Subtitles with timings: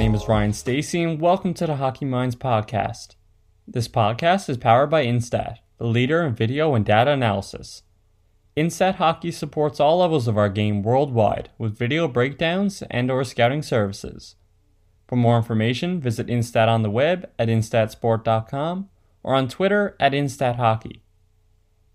[0.00, 3.16] name is Ryan Stacy, and welcome to the Hockey Minds podcast.
[3.68, 7.82] This podcast is powered by Instat, the leader in video and data analysis.
[8.56, 14.36] Instat Hockey supports all levels of our game worldwide with video breakdowns and/or scouting services.
[15.06, 18.88] For more information, visit Instat on the web at instatsport.com
[19.22, 21.00] or on Twitter at InstatHockey.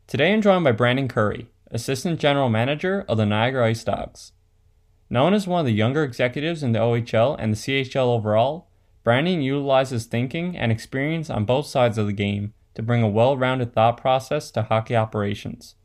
[0.05, 4.31] Today I'm joined by Brandon Curry, Assistant General Manager of the Niagara Ice Dogs.
[5.09, 8.67] Known as one of the younger executives in the OHL and the CHL overall,
[9.03, 13.37] Brandon utilizes thinking and experience on both sides of the game to bring a well
[13.37, 15.75] rounded thought process to hockey operations.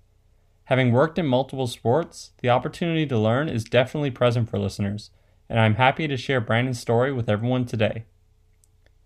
[0.65, 5.11] Having worked in multiple sports, the opportunity to learn is definitely present for listeners,
[5.49, 8.05] and I'm happy to share Brandon's story with everyone today.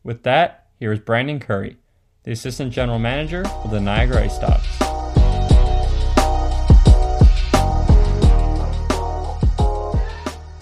[0.03, 1.79] With that, here is Brandon Curry,
[2.23, 4.94] the Assistant General Manager of the Niagara Ice Dogs.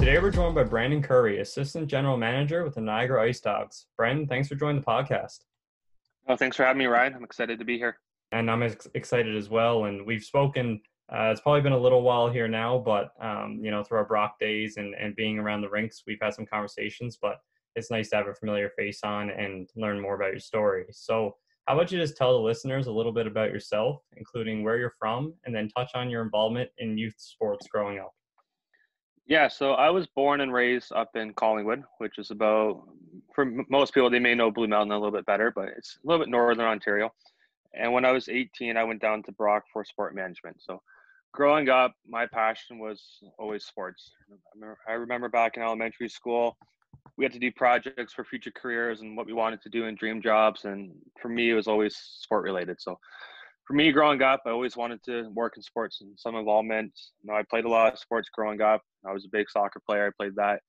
[0.03, 3.87] Today we're joined by Brandon Curry, Assistant General Manager with the Niagara Ice Dogs.
[3.97, 5.45] Brandon, thanks for joining the podcast.
[6.27, 7.15] Oh, thanks for having me, Ryan.
[7.15, 7.99] I'm excited to be here.
[8.33, 9.85] And I'm ex- excited as well.
[9.85, 10.81] And we've spoken.
[11.09, 14.05] Uh, it's probably been a little while here now, but um, you know, through our
[14.05, 17.17] Brock days and, and being around the rinks, we've had some conversations.
[17.23, 17.37] But
[17.77, 20.87] it's nice to have a familiar face on and learn more about your story.
[20.91, 21.37] So,
[21.69, 24.95] how about you just tell the listeners a little bit about yourself, including where you're
[24.99, 28.13] from, and then touch on your involvement in youth sports growing up?
[29.27, 32.83] Yeah, so I was born and raised up in Collingwood, which is about,
[33.35, 36.07] for most people, they may know Blue Mountain a little bit better, but it's a
[36.07, 37.13] little bit northern Ontario.
[37.73, 40.61] And when I was 18, I went down to Brock for sport management.
[40.61, 40.83] So
[41.33, 43.01] growing up, my passion was
[43.39, 44.11] always sports.
[44.89, 46.57] I remember back in elementary school,
[47.17, 49.95] we had to do projects for future careers and what we wanted to do in
[49.95, 50.65] dream jobs.
[50.65, 52.81] And for me, it was always sport related.
[52.81, 52.99] So
[53.73, 56.93] for me growing up, I always wanted to work in sports and some involvement.
[57.23, 58.83] You know, I played a lot of sports growing up.
[59.07, 60.09] I was a big soccer player.
[60.09, 60.61] I played that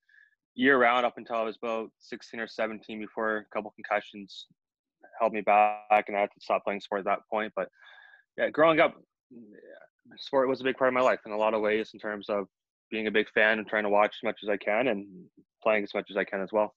[0.55, 4.45] year round up until I was about 16 or 17 before a couple concussions
[5.19, 7.51] held me back and I had to stop playing sport at that point.
[7.57, 7.67] But
[8.37, 8.95] yeah, growing up,
[10.15, 12.29] sport was a big part of my life in a lot of ways in terms
[12.29, 12.47] of
[12.89, 15.05] being a big fan and trying to watch as much as I can and
[15.61, 16.73] playing as much as I can as well.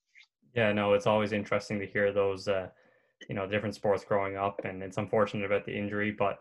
[0.56, 2.66] Yeah, no, it's always interesting to hear those uh,
[3.28, 6.38] you know different sports growing up, and it's unfortunate about the injury, but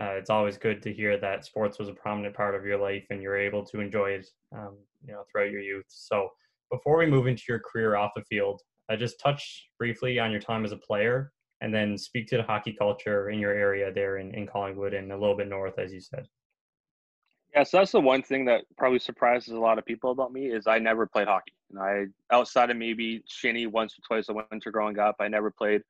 [0.00, 3.04] uh, it's always good to hear that sports was a prominent part of your life
[3.10, 5.86] and you're able to enjoy it, um, you know, throughout your youth.
[5.88, 6.28] So
[6.70, 10.40] before we move into your career off the field, I just touch briefly on your
[10.40, 14.18] time as a player and then speak to the hockey culture in your area there
[14.18, 16.26] in, in Collingwood and a little bit north, as you said.
[17.52, 20.46] Yeah, so that's the one thing that probably surprises a lot of people about me
[20.46, 21.54] is I never played hockey.
[21.70, 25.50] And I outside of maybe shinny once or twice a winter growing up, I never
[25.50, 25.82] played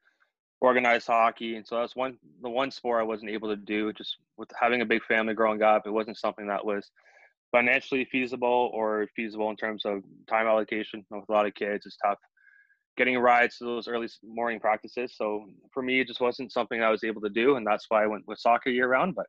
[0.61, 3.93] organized hockey, and so that's one the one sport I wasn't able to do.
[3.93, 6.91] Just with having a big family growing up, it wasn't something that was
[7.53, 11.05] financially feasible or feasible in terms of time allocation.
[11.11, 12.19] With a lot of kids, it's tough
[12.97, 15.15] getting rides to those early morning practices.
[15.17, 18.03] So for me, it just wasn't something I was able to do, and that's why
[18.03, 19.15] I went with soccer year round.
[19.15, 19.27] But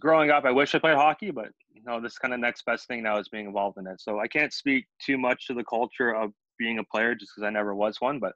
[0.00, 2.88] growing up, I wish I played hockey, but you know, this kind of next best
[2.88, 4.00] thing now is being involved in it.
[4.00, 7.46] So I can't speak too much to the culture of being a player just because
[7.46, 8.32] I never was one, but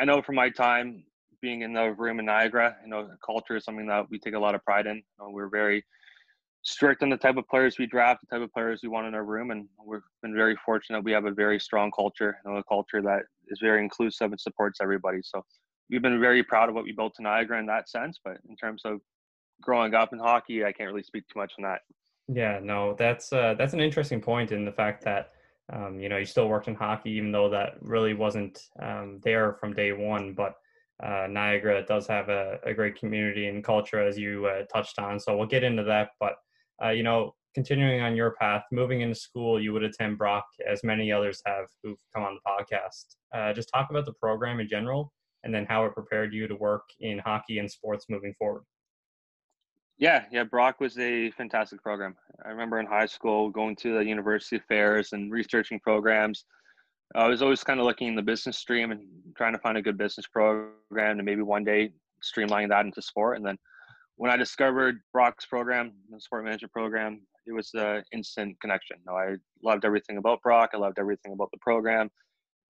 [0.00, 1.04] I know from my time
[1.42, 4.38] being in the room in Niagara, you know, culture is something that we take a
[4.38, 4.96] lot of pride in.
[4.96, 5.84] You know, we're very
[6.62, 9.14] strict on the type of players we draft, the type of players we want in
[9.14, 11.04] our room, and we've been very fortunate.
[11.04, 14.40] We have a very strong culture, you know, a culture that is very inclusive and
[14.40, 15.18] supports everybody.
[15.22, 15.44] So
[15.90, 18.18] we've been very proud of what we built in Niagara in that sense.
[18.24, 19.00] But in terms of
[19.60, 21.80] growing up in hockey, I can't really speak too much on that.
[22.32, 25.32] Yeah, no, that's uh, that's an interesting point in the fact that
[25.72, 29.54] um, you know, you still worked in hockey, even though that really wasn't um, there
[29.54, 30.32] from day one.
[30.34, 30.54] But
[31.02, 35.18] uh, Niagara does have a, a, great community and culture, as you uh, touched on.
[35.18, 36.10] So we'll get into that.
[36.18, 36.34] But
[36.82, 40.84] uh, you know, continuing on your path, moving into school, you would attend Brock, as
[40.84, 43.16] many others have who've come on the podcast.
[43.34, 45.12] Uh, just talk about the program in general,
[45.44, 48.64] and then how it prepared you to work in hockey and sports moving forward.
[50.00, 52.16] Yeah, yeah, Brock was a fantastic program.
[52.42, 56.46] I remember in high school going to the university fairs and researching programs.
[57.14, 59.02] I was always kind of looking in the business stream and
[59.36, 61.92] trying to find a good business program and maybe one day
[62.22, 63.36] streamline that into sport.
[63.36, 63.58] And then
[64.16, 68.96] when I discovered Brock's program, the sport management program, it was an instant connection.
[69.00, 70.70] You know, I loved everything about Brock.
[70.72, 72.10] I loved everything about the program.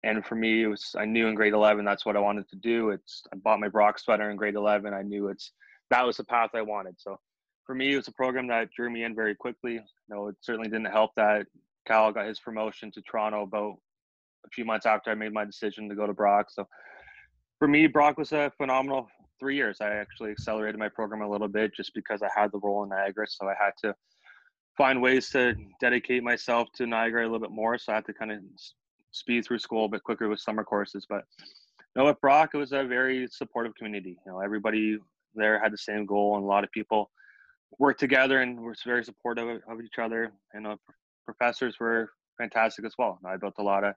[0.04, 2.58] And for me, it was I knew in grade 11 that's what I wanted to
[2.58, 2.90] do.
[2.90, 4.94] It's I bought my Brock sweater in grade 11.
[4.94, 5.54] I knew it's
[5.94, 6.96] that was the path I wanted.
[6.98, 7.20] So
[7.68, 9.74] for me, it was a program that drew me in very quickly.
[9.74, 11.46] You know, it certainly didn't help that
[11.88, 13.76] Kyle got his promotion to Toronto about
[14.44, 16.48] a few months after I made my decision to go to Brock.
[16.50, 16.68] So
[17.60, 19.08] for me, Brock was a phenomenal
[19.40, 19.82] three years.
[19.82, 22.90] I actually accelerated my program a little bit just because I had the role in
[22.90, 23.28] Niagara.
[23.30, 23.94] So I had to
[24.76, 27.78] find ways to dedicate myself to Niagara a little bit more.
[27.78, 28.40] So I had to kind of
[29.12, 31.06] speed through school a bit quicker with summer courses.
[31.08, 34.18] But you know, with Brock, it was a very supportive community.
[34.26, 34.98] You know, everybody
[35.36, 37.10] there had the same goal, and a lot of people
[37.80, 40.32] worked together and were very supportive of each other.
[40.54, 40.76] And uh,
[41.26, 43.20] professors were fantastic as well.
[43.26, 43.94] I built a lot of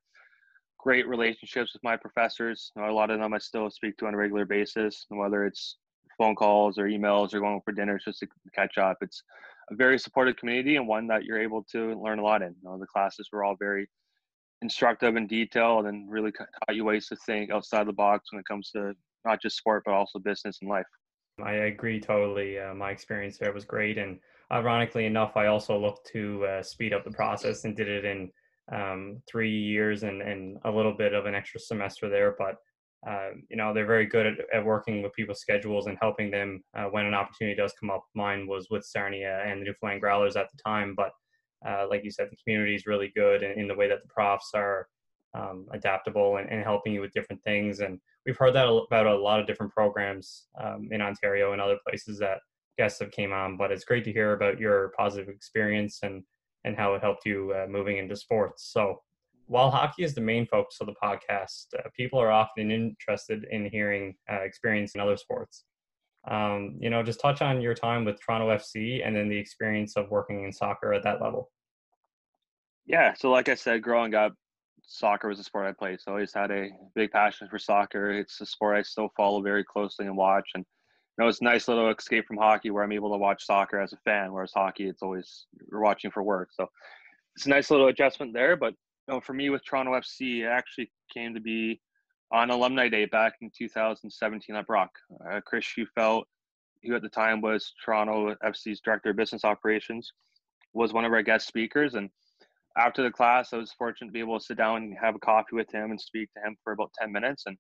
[0.78, 2.70] great relationships with my professors.
[2.76, 5.44] You know, a lot of them I still speak to on a regular basis, whether
[5.44, 5.76] it's
[6.18, 8.98] phone calls or emails or going for dinners just to catch up.
[9.00, 9.22] It's
[9.70, 12.54] a very supportive community and one that you're able to learn a lot in.
[12.62, 13.88] You know, the classes were all very
[14.62, 18.46] instructive and detailed and really taught you ways to think outside the box when it
[18.46, 18.94] comes to
[19.24, 20.86] not just sport but also business and life.
[21.42, 22.58] I agree totally.
[22.58, 24.18] Uh, my experience there was great, and
[24.50, 28.30] ironically enough, I also looked to uh, speed up the process and did it in
[28.72, 32.34] um, three years and, and a little bit of an extra semester there.
[32.38, 32.56] But
[33.06, 36.64] uh, you know they're very good at, at, working with people's schedules and helping them
[36.76, 38.04] uh, when an opportunity does come up.
[38.14, 41.10] Mine was with Sarnia and the Newfoundland Growlers at the time, but
[41.66, 44.08] uh, like you said, the community is really good in, in, the way that the
[44.08, 44.88] profs are
[45.34, 47.80] um, adaptable and, and, helping you with different things.
[47.80, 51.78] And we've heard that about a lot of different programs um, in Ontario and other
[51.88, 52.38] places that
[52.76, 53.56] guests have came on.
[53.56, 56.22] But it's great to hear about your positive experience and
[56.64, 58.70] and how it helped you uh, moving into sports.
[58.72, 59.00] So
[59.46, 63.66] while hockey is the main focus of the podcast, uh, people are often interested in
[63.70, 65.64] hearing uh, experience in other sports.
[66.28, 69.96] Um, you know, just touch on your time with Toronto FC and then the experience
[69.96, 71.52] of working in soccer at that level.
[72.84, 74.34] Yeah, so like I said, growing up,
[74.86, 76.00] soccer was a sport I played.
[76.00, 78.10] So I always had a big passion for soccer.
[78.10, 80.50] It's a sport I still follow very closely and watch.
[80.54, 83.44] And you know, it's a nice little escape from hockey where I'm able to watch
[83.44, 86.50] soccer as a fan, whereas hockey, it's always you're watching for work.
[86.52, 86.68] So
[87.34, 88.56] it's a nice little adjustment there.
[88.56, 88.74] But
[89.08, 91.80] you know, for me with Toronto FC, it actually came to be
[92.32, 94.90] on Alumni Day back in 2017 at Brock.
[95.30, 96.24] Uh, Chris Schufelt,
[96.82, 100.12] who at the time was Toronto FC's director of business operations,
[100.74, 101.94] was one of our guest speakers.
[101.94, 102.10] And
[102.76, 105.18] after the class, I was fortunate to be able to sit down and have a
[105.18, 107.44] coffee with him and speak to him for about 10 minutes.
[107.46, 107.56] And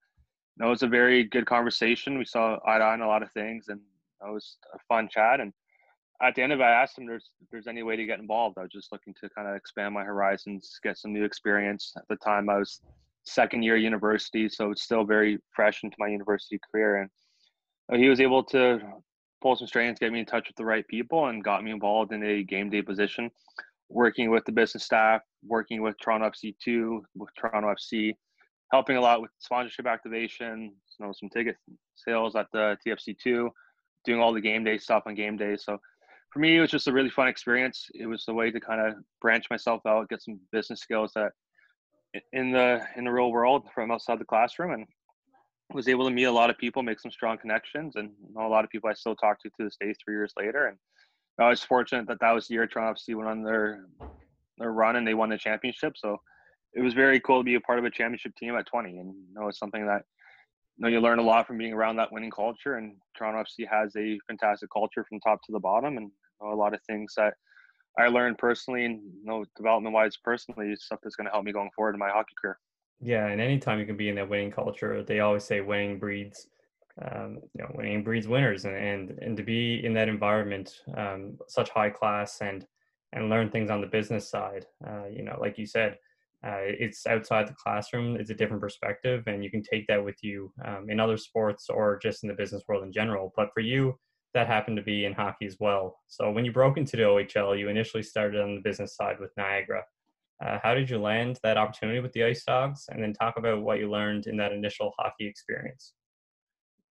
[0.56, 2.18] you know, it was a very good conversation.
[2.18, 5.08] We saw eye to eye on a lot of things, and it was a fun
[5.10, 5.40] chat.
[5.40, 5.52] And
[6.22, 8.20] at the end of it, I asked him there's, if there's any way to get
[8.20, 8.56] involved.
[8.58, 11.92] I was just looking to kind of expand my horizons, get some new experience.
[11.96, 12.80] At the time, I was
[13.24, 17.08] second year university, so it's still very fresh into my university career.
[17.88, 18.80] And he was able to
[19.42, 22.12] pull some strings, get me in touch with the right people, and got me involved
[22.12, 23.30] in a game day position
[23.88, 28.14] working with the business staff, working with Toronto FC2, with Toronto FC,
[28.72, 31.56] helping a lot with sponsorship activation, you know, some ticket
[31.94, 33.48] sales at the TFC2,
[34.04, 35.56] doing all the game day stuff on game day.
[35.56, 35.78] So
[36.32, 37.88] for me, it was just a really fun experience.
[37.94, 41.32] It was a way to kind of branch myself out, get some business skills that
[42.32, 44.86] in the in the real world from outside the classroom, and
[45.72, 48.64] was able to meet a lot of people, make some strong connections, and a lot
[48.64, 50.78] of people I still talk to to this day, three years later, and
[51.38, 53.86] I was fortunate that that was the year Toronto FC went on their
[54.58, 55.96] their run and they won the championship.
[55.96, 56.20] So
[56.72, 59.14] it was very cool to be a part of a championship team at 20, and
[59.14, 60.02] you know it's something that
[60.76, 62.76] you know you learn a lot from being around that winning culture.
[62.76, 66.54] And Toronto FC has a fantastic culture from top to the bottom, and you know,
[66.54, 67.34] a lot of things that
[67.98, 71.44] I learned personally and you know development wise personally is stuff that's going to help
[71.44, 72.58] me going forward in my hockey career.
[73.00, 76.46] Yeah, and anytime you can be in that winning culture, they always say winning breeds
[77.02, 81.36] um, you know, winning breeds winners, and, and and to be in that environment, um,
[81.48, 82.66] such high class, and
[83.12, 84.66] and learn things on the business side.
[84.86, 85.98] Uh, you know, like you said,
[86.46, 88.16] uh, it's outside the classroom.
[88.16, 91.68] It's a different perspective, and you can take that with you um, in other sports
[91.68, 93.32] or just in the business world in general.
[93.36, 93.98] But for you,
[94.34, 95.98] that happened to be in hockey as well.
[96.08, 99.30] So when you broke into the OHL, you initially started on the business side with
[99.36, 99.82] Niagara.
[100.44, 102.84] Uh, how did you land that opportunity with the Ice Dogs?
[102.90, 105.94] And then talk about what you learned in that initial hockey experience.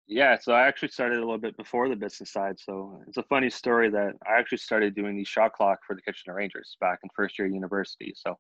[0.07, 2.59] Yeah, so I actually started a little bit before the business side.
[2.59, 6.03] So it's a funny story that I actually started doing the shot clock for the
[6.03, 8.13] Kitchener Rangers back in first year university.
[8.15, 8.37] So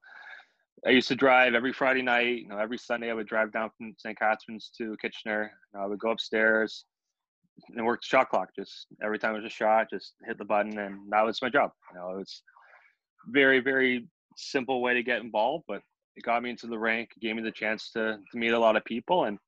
[0.86, 2.42] I used to drive every Friday night.
[2.42, 4.18] You know, every Sunday I would drive down from St.
[4.18, 5.52] Catharines to Kitchener.
[5.72, 6.84] You know, I would go upstairs
[7.74, 8.50] and work the shot clock.
[8.54, 11.48] Just every time it was a shot, just hit the button, and that was my
[11.48, 11.70] job.
[11.92, 12.42] You know, it was
[13.28, 14.06] very, very
[14.36, 15.80] simple way to get involved, but
[16.16, 18.76] it got me into the rank, gave me the chance to to meet a lot
[18.76, 19.38] of people, and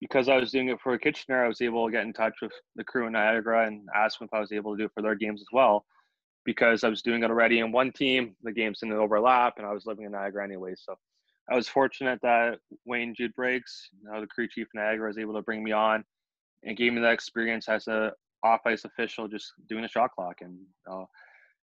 [0.00, 2.52] because I was doing it for Kitchener, I was able to get in touch with
[2.76, 5.02] the crew in Niagara and ask them if I was able to do it for
[5.02, 5.84] their games as well.
[6.44, 9.72] Because I was doing it already in one team, the games didn't overlap, and I
[9.72, 10.74] was living in Niagara anyway.
[10.76, 10.94] So
[11.50, 15.42] I was fortunate that Wayne Jude Briggs, the crew chief in Niagara, was able to
[15.42, 16.04] bring me on
[16.64, 18.12] and gave me that experience as a
[18.44, 20.36] off ice official, just doing the shot clock.
[20.40, 20.58] And
[20.90, 21.04] uh,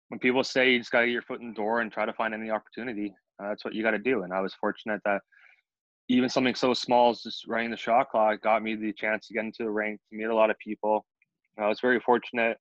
[0.09, 2.05] when people say you just got to get your foot in the door and try
[2.05, 4.23] to find any opportunity, uh, that's what you got to do.
[4.23, 5.21] And I was fortunate that
[6.13, 9.33] even something so small as just running the shot clock got me the chance to
[9.33, 11.05] get into the rank, to meet a lot of people.
[11.57, 12.57] I was very fortunate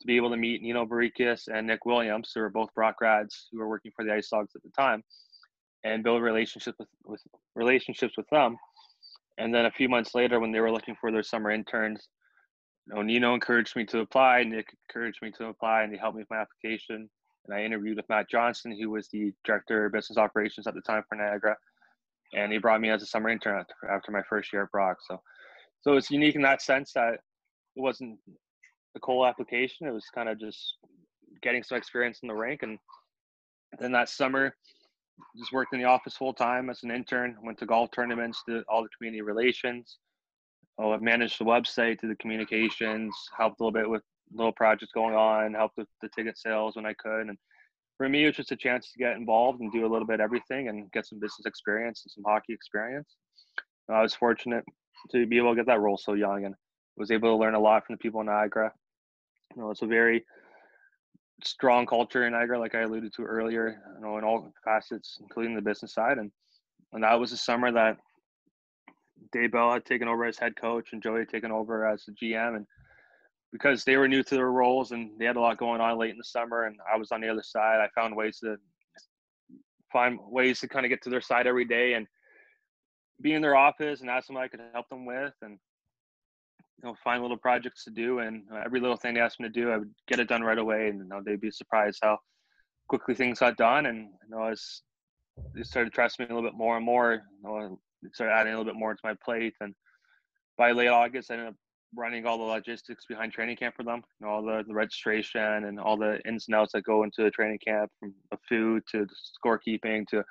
[0.00, 3.48] to be able to meet Nino Barikis and Nick Williams, who were both Brock grads
[3.50, 5.02] who were working for the Ice Dogs at the time.
[5.84, 7.20] and build relationships with, with
[7.54, 8.56] relationships with them.
[9.38, 12.08] And then a few months later, when they were looking for their summer interns,
[12.86, 14.44] you know, Nino encouraged me to apply.
[14.44, 17.08] Nick encouraged me to apply, and he helped me with my application.
[17.46, 20.80] And I interviewed with Matt Johnson, who was the director of business operations at the
[20.80, 21.56] time for Niagara,
[22.34, 24.98] and he brought me as a summer intern after, my first year at Brock.
[25.08, 25.20] So,
[25.82, 28.18] so it's unique in that sense that it wasn't
[28.96, 29.86] a cold application.
[29.86, 30.74] It was kind of just
[31.42, 32.78] getting some experience in the rank, and
[33.78, 34.54] then that summer,
[35.36, 37.36] just worked in the office full time as an intern.
[37.42, 39.98] Went to golf tournaments, did all the community relations.
[40.78, 44.90] Oh, I managed the website, did the communications, helped a little bit with little projects
[44.92, 47.28] going on, helped with the ticket sales when I could.
[47.28, 47.38] And
[47.96, 50.20] for me, it was just a chance to get involved and do a little bit
[50.20, 53.16] everything and get some business experience and some hockey experience.
[53.88, 54.64] I was fortunate
[55.10, 56.54] to be able to get that role so young and
[56.96, 58.72] was able to learn a lot from the people in Niagara.
[59.54, 60.24] You know, it's a very
[61.42, 65.54] strong culture in Niagara, like I alluded to earlier, you know, in all facets, including
[65.54, 66.18] the business side.
[66.18, 66.30] And
[66.92, 67.98] and that was the summer that
[69.32, 72.12] Dave Bell had taken over as head coach and Joey had taken over as the
[72.12, 72.56] GM.
[72.56, 72.66] And
[73.54, 76.10] because they were new to their roles and they had a lot going on late
[76.10, 78.56] in the summer and I was on the other side, I found ways to
[79.92, 82.04] find ways to kind of get to their side every day and
[83.22, 85.52] be in their office and ask them what I could help them with and
[86.82, 89.52] you know find little projects to do and every little thing they asked me to
[89.52, 92.18] do i would get it done right away and you know, they'd be surprised how
[92.88, 94.82] quickly things got done and you know as
[95.54, 97.78] they started trusting me a little bit more and more you know
[98.12, 99.76] started adding a little bit more to my plate and
[100.58, 101.54] by late august i ended up
[101.96, 105.64] running all the logistics behind training camp for them you know, all the, the registration
[105.64, 108.82] and all the ins and outs that go into the training camp from the food
[108.90, 110.22] to the scorekeeping to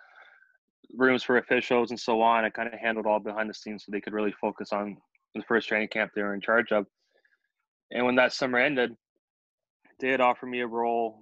[0.95, 3.91] rooms for officials and so on i kind of handled all behind the scenes so
[3.91, 4.97] they could really focus on
[5.35, 6.85] the first training camp they were in charge of.
[7.91, 8.95] And when that summer ended,
[9.99, 11.19] they had offered me a role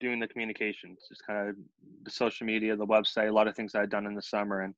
[0.00, 1.56] doing the communications, just kind of
[2.04, 4.62] the social media, the website, a lot of things I had done in the summer.
[4.62, 4.74] And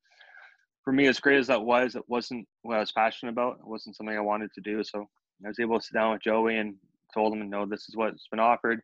[0.85, 3.59] for me, as great as that was, it wasn't what I was passionate about.
[3.61, 4.83] It wasn't something I wanted to do.
[4.83, 5.09] So
[5.45, 6.75] I was able to sit down with Joey and
[7.15, 8.81] told him, no, this is what's been offered,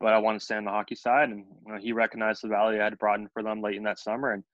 [0.00, 1.30] but I want to stay on the hockey side.
[1.30, 3.82] And you know, he recognized the value I had brought in for them late in
[3.84, 4.32] that summer.
[4.32, 4.44] And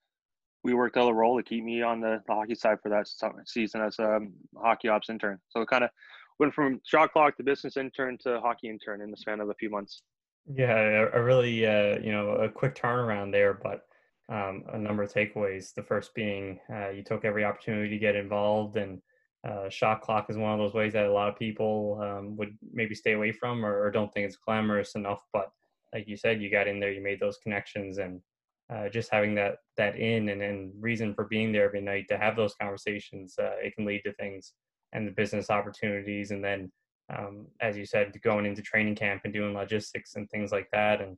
[0.63, 3.07] we worked out a role to keep me on the, the hockey side for that
[3.45, 5.39] season as a um, hockey ops intern.
[5.49, 5.91] So it kind of
[6.39, 9.53] went from shot clock to business intern to hockey intern in the span of a
[9.53, 10.01] few months.
[10.53, 13.87] Yeah, a, really uh, you know a quick turnaround there, but
[14.29, 15.73] um, a number of takeaways.
[15.73, 19.01] The first being uh, you took every opportunity to get involved, and
[19.47, 22.57] uh, shot clock is one of those ways that a lot of people um, would
[22.73, 25.21] maybe stay away from or, or, don't think it's glamorous enough.
[25.31, 25.51] But
[25.93, 28.21] like you said, you got in there, you made those connections, and
[28.73, 32.17] uh, just having that that in and, and reason for being there every night to
[32.17, 34.53] have those conversations uh, it can lead to things
[34.93, 36.71] and the business opportunities and then
[37.15, 41.01] um, as you said going into training camp and doing logistics and things like that
[41.01, 41.17] and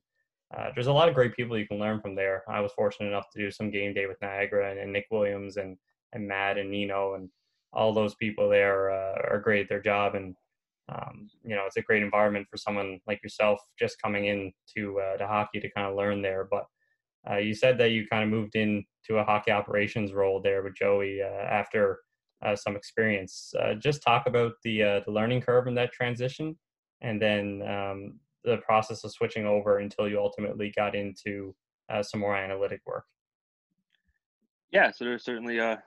[0.56, 2.44] uh, there's a lot of great people you can learn from there.
[2.48, 5.58] I was fortunate enough to do some game day with niagara and, and nick williams
[5.58, 5.78] and
[6.14, 7.30] and matt and nino and
[7.74, 10.16] all those people there uh, are great at their job.
[10.16, 10.36] And
[10.90, 15.00] um, you know it's a great environment for someone like yourself just coming in to
[15.00, 16.48] uh, to hockey to kind of learn there.
[16.50, 16.66] But
[17.30, 18.86] uh, you said that you kind of moved into
[19.18, 22.00] a hockey operations role there with Joey uh, after
[22.46, 23.54] uh, some experience.
[23.80, 26.58] Just talk about the the learning curve in that transition,
[27.02, 31.54] and then um, the process of switching over until you ultimately got into
[31.90, 33.06] uh, some more analytic work.
[34.72, 35.82] Yeah, so there's certainly a,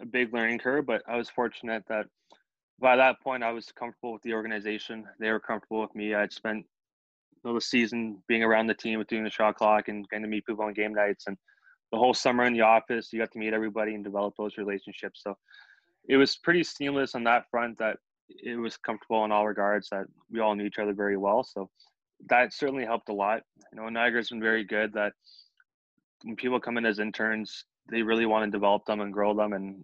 [0.00, 2.06] a big learning curve, but I was fortunate that
[2.80, 5.04] by that point I was comfortable with the organization.
[5.20, 6.14] They were comfortable with me.
[6.14, 6.66] I'd spent
[7.44, 10.28] know, the season being around the team with doing the shot clock and getting to
[10.28, 11.36] meet people on game nights and
[11.92, 15.20] the whole summer in the office you got to meet everybody and develop those relationships
[15.22, 15.36] so
[16.08, 20.06] it was pretty seamless on that front that it was comfortable in all regards that
[20.30, 21.68] we all knew each other very well so
[22.28, 23.42] that certainly helped a lot
[23.72, 25.12] you know niagara's been very good that
[26.22, 29.52] when people come in as interns they really want to develop them and grow them
[29.52, 29.82] and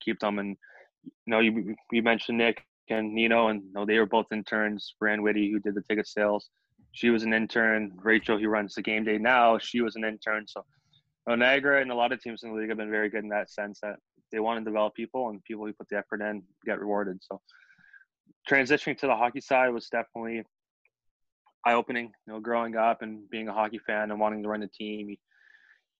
[0.00, 0.56] keep them and
[1.04, 4.94] you know you, you mentioned nick and nino and you know, they were both interns
[5.00, 6.50] Brian Whitty who did the ticket sales
[6.92, 7.92] she was an intern.
[7.96, 10.46] Rachel, who runs the game day now, she was an intern.
[10.46, 10.64] So
[11.28, 13.30] uh, Niagara and a lot of teams in the league have been very good in
[13.30, 13.96] that sense that
[14.30, 17.18] they want to develop people and people who put the effort in get rewarded.
[17.22, 17.40] So
[18.48, 20.42] transitioning to the hockey side was definitely
[21.64, 22.12] eye opening.
[22.26, 25.10] You know, growing up and being a hockey fan and wanting to run a team,
[25.10, 25.16] you,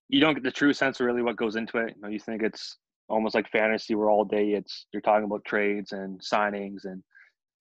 [0.09, 1.95] you don't get the true sense of really what goes into it.
[1.95, 2.77] You know, you think it's
[3.09, 7.03] almost like fantasy where all day it's you're talking about trades and signings and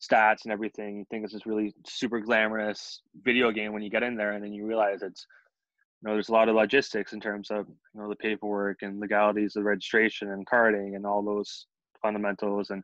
[0.03, 0.99] stats and everything.
[0.99, 4.45] You think it's this really super glamorous video game when you get in there, and
[4.45, 5.27] then you realize it's
[6.03, 9.01] you know there's a lot of logistics in terms of you know the paperwork and
[9.01, 11.67] legalities of registration and carding and all those
[12.03, 12.83] fundamentals and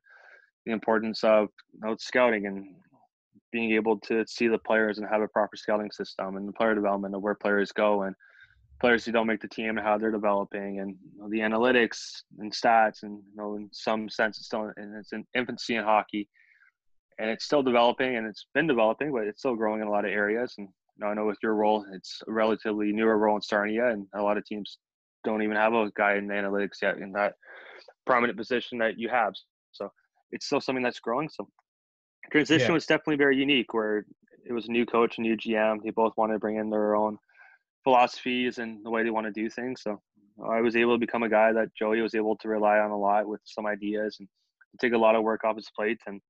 [0.65, 2.75] the importance of you know, scouting and
[3.53, 6.75] being able to see the players and have a proper scouting system and the player
[6.75, 8.15] development of where players go and
[8.81, 12.23] players who don't make the team and how they're developing and you know, the analytics
[12.39, 15.85] and stats and you know in some sense it's still in its an infancy in
[15.85, 16.29] hockey.
[17.21, 20.05] And it's still developing and it's been developing but it's still growing in a lot
[20.05, 20.55] of areas.
[20.59, 23.89] And you know, I know with your role it's a relatively newer role in Sarnia
[23.89, 24.79] and a lot of teams
[25.25, 27.35] don't even have a guy in analytics yet in that
[28.07, 29.35] prominent position that you have.
[29.73, 29.91] So
[30.31, 31.29] it's still something that's growing.
[31.29, 31.49] So
[32.31, 32.75] transition yeah.
[32.75, 34.05] was definitely very unique where
[34.45, 36.97] it was a new coach a new GM they both wanted to bring in their
[36.97, 37.19] own
[37.85, 39.83] philosophies and the way they want to do things.
[39.83, 40.01] So
[40.47, 42.99] I was able to become a guy that Joey was able to rely on a
[42.99, 44.29] lot with some ideas and
[44.81, 45.99] take a lot of work off his plate.
[46.07, 46.21] And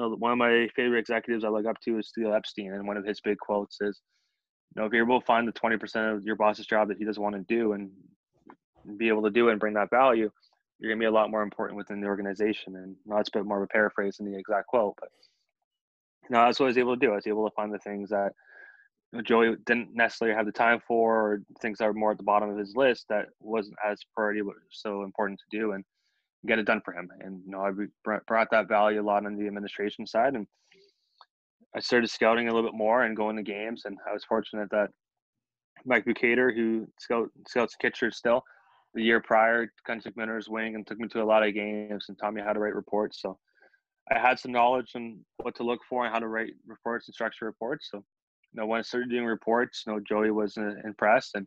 [0.00, 2.96] uh, one of my favorite executives I look up to is Theo Epstein, and one
[2.96, 4.00] of his big quotes is,
[4.74, 7.04] "You know, if you're able to find the 20% of your boss's job that he
[7.04, 7.90] doesn't want to do and
[8.96, 10.30] be able to do it and bring that value,
[10.80, 13.58] you're gonna be a lot more important within the organization." And that's a bit more
[13.58, 15.10] of a paraphrase than the exact quote, but
[16.24, 17.12] you know, that's what I was able to do.
[17.12, 18.32] I was able to find the things that
[19.24, 22.48] Joey didn't necessarily have the time for, or things that were more at the bottom
[22.48, 25.84] of his list that wasn't as priority, but so important to do and
[26.46, 27.10] get it done for him.
[27.20, 27.72] And you know, I
[28.26, 30.46] brought that value a lot on the administration side, and
[31.74, 33.82] I started scouting a little bit more and going to games.
[33.84, 34.90] And I was fortunate that
[35.84, 38.44] Mike Bukater, who scout, scouts Kitchener still,
[38.94, 41.24] the year prior, kind of took me under his wing and took me to a
[41.24, 43.20] lot of games and taught me how to write reports.
[43.22, 43.38] So
[44.10, 47.14] I had some knowledge on what to look for and how to write reports and
[47.14, 47.88] structure reports.
[47.90, 51.46] So you know, when I started doing reports, you know, Joey was uh, impressed and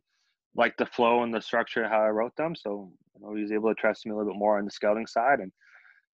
[0.55, 2.55] liked the flow and the structure how I wrote them.
[2.55, 4.71] So you know, he was able to trust me a little bit more on the
[4.71, 5.39] scouting side.
[5.39, 5.51] And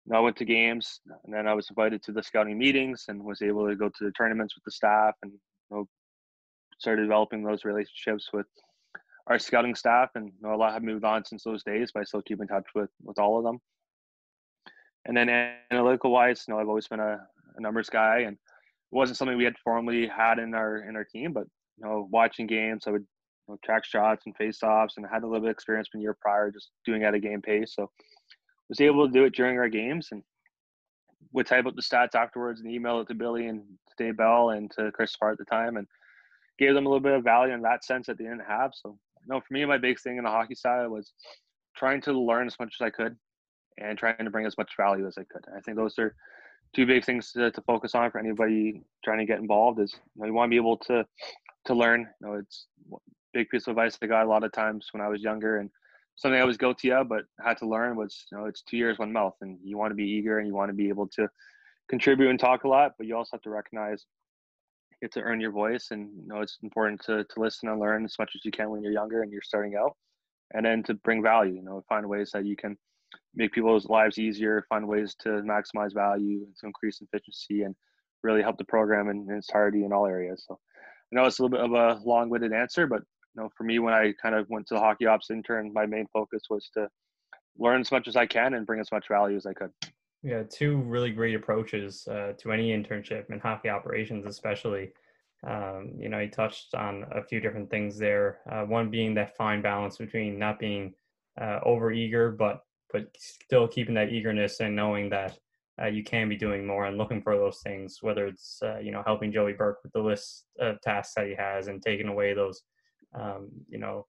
[0.04, 3.06] you know, I went to games, and then I was invited to the scouting meetings,
[3.08, 5.38] and was able to go to the tournaments with the staff, and you
[5.70, 5.88] know,
[6.78, 8.46] started developing those relationships with
[9.26, 10.10] our scouting staff.
[10.14, 12.40] And you know, a lot have moved on since those days, but I still keep
[12.40, 13.58] in touch with with all of them.
[15.06, 15.28] And then
[15.70, 17.20] analytical wise, you know, I've always been a,
[17.56, 18.38] a numbers guy, and it
[18.90, 21.46] wasn't something we had formally had in our in our team, but
[21.78, 23.06] you know, watching games, I would
[23.48, 26.00] you know, track shots and face-offs, and I had a little bit of experience from
[26.00, 27.74] the year prior, just doing at a game pace.
[27.74, 27.90] So
[28.68, 30.22] was able to do it during our games, and
[31.32, 34.50] would type up the stats afterwards and email it to Billy and to Dave Bell
[34.50, 35.86] and to Chris Farr at the time, and
[36.58, 38.70] gave them a little bit of value in that sense that they didn't have.
[38.72, 38.96] So
[39.28, 41.12] know, for me, my big thing in the hockey side was
[41.76, 43.16] trying to learn as much as I could
[43.78, 45.44] and trying to bring as much value as I could.
[45.56, 46.14] I think those are
[46.74, 50.22] two big things to, to focus on for anybody trying to get involved is you,
[50.22, 51.06] know, you want to be able to
[51.66, 52.08] to learn.
[52.20, 52.66] You know, it's
[53.32, 55.70] big piece of advice I got a lot of times when I was younger and
[56.16, 58.98] something I was guilty of, but had to learn was, you know, it's two years,
[58.98, 61.28] one mouth, and you want to be eager and you want to be able to
[61.88, 64.06] contribute and talk a lot, but you also have to recognize
[65.02, 68.04] have to earn your voice, and you know it's important to to listen and learn
[68.04, 69.96] as much as you can when you're younger and you're starting out,
[70.52, 71.54] and then to bring value.
[71.54, 72.76] You know, find ways that you can
[73.34, 77.74] make people's lives easier, find ways to maximize value, and to increase efficiency, and
[78.22, 80.44] really help the program in, in its entirety in all areas.
[80.48, 80.58] So
[81.12, 83.02] I know it's a little bit of a long-winded answer, but
[83.34, 85.86] you know, for me, when I kind of went to the hockey ops intern, my
[85.86, 86.88] main focus was to
[87.58, 89.70] learn as much as I can and bring as much value as I could.
[90.24, 94.92] Yeah, two really great approaches uh, to any internship in hockey operations, especially.
[95.46, 98.40] Um, you know, he touched on a few different things there.
[98.50, 100.94] Uh, one being that fine balance between not being
[101.38, 105.36] uh, over eager, but but still keeping that eagerness and knowing that
[105.82, 108.92] uh, you can be doing more and looking for those things, whether it's uh, you
[108.92, 112.32] know helping Joey Burke with the list of tasks that he has and taking away
[112.32, 112.62] those
[113.14, 114.06] um, you know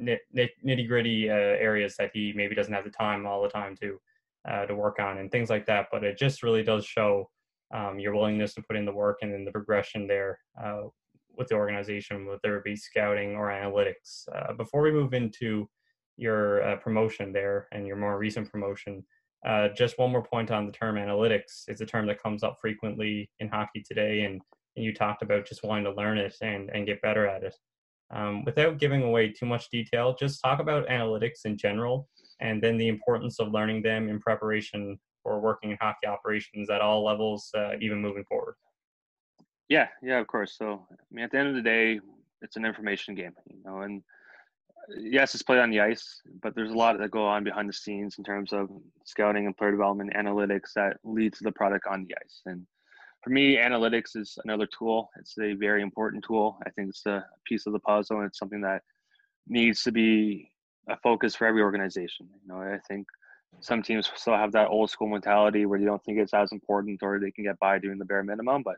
[0.00, 4.00] nitty gritty uh, areas that he maybe doesn't have the time all the time to
[4.48, 5.86] uh, to work on and things like that.
[5.90, 7.28] But it just really does show
[7.74, 10.82] um, your willingness to put in the work and then the progression there uh,
[11.36, 14.28] with the organization, whether it be scouting or analytics.
[14.34, 15.68] Uh, before we move into
[16.18, 19.02] your uh, promotion there and your more recent promotion.
[19.46, 21.62] Uh, just one more point on the term analytics.
[21.68, 24.42] It's a term that comes up frequently in hockey today, and,
[24.76, 27.54] and you talked about just wanting to learn it and, and get better at it.
[28.10, 32.08] Um, without giving away too much detail, just talk about analytics in general
[32.40, 36.80] and then the importance of learning them in preparation for working in hockey operations at
[36.80, 38.54] all levels, uh, even moving forward.
[39.68, 40.56] Yeah, yeah, of course.
[40.56, 42.00] So, I mean, at the end of the day,
[42.40, 44.02] it's an information game, you know, and
[44.96, 47.72] yes, it's played on the ice, but there's a lot that go on behind the
[47.72, 48.70] scenes in terms of
[49.04, 52.40] scouting and player development, analytics that lead to the product on the ice.
[52.46, 52.66] And
[53.22, 55.10] for me, analytics is another tool.
[55.18, 56.58] It's a very important tool.
[56.66, 58.82] I think it's a piece of the puzzle, and it's something that
[59.48, 60.50] needs to be
[60.88, 62.28] a focus for every organization.
[62.42, 63.06] You know, I think
[63.60, 67.02] some teams still have that old school mentality where they don't think it's as important
[67.02, 68.76] or they can get by doing the bare minimum, but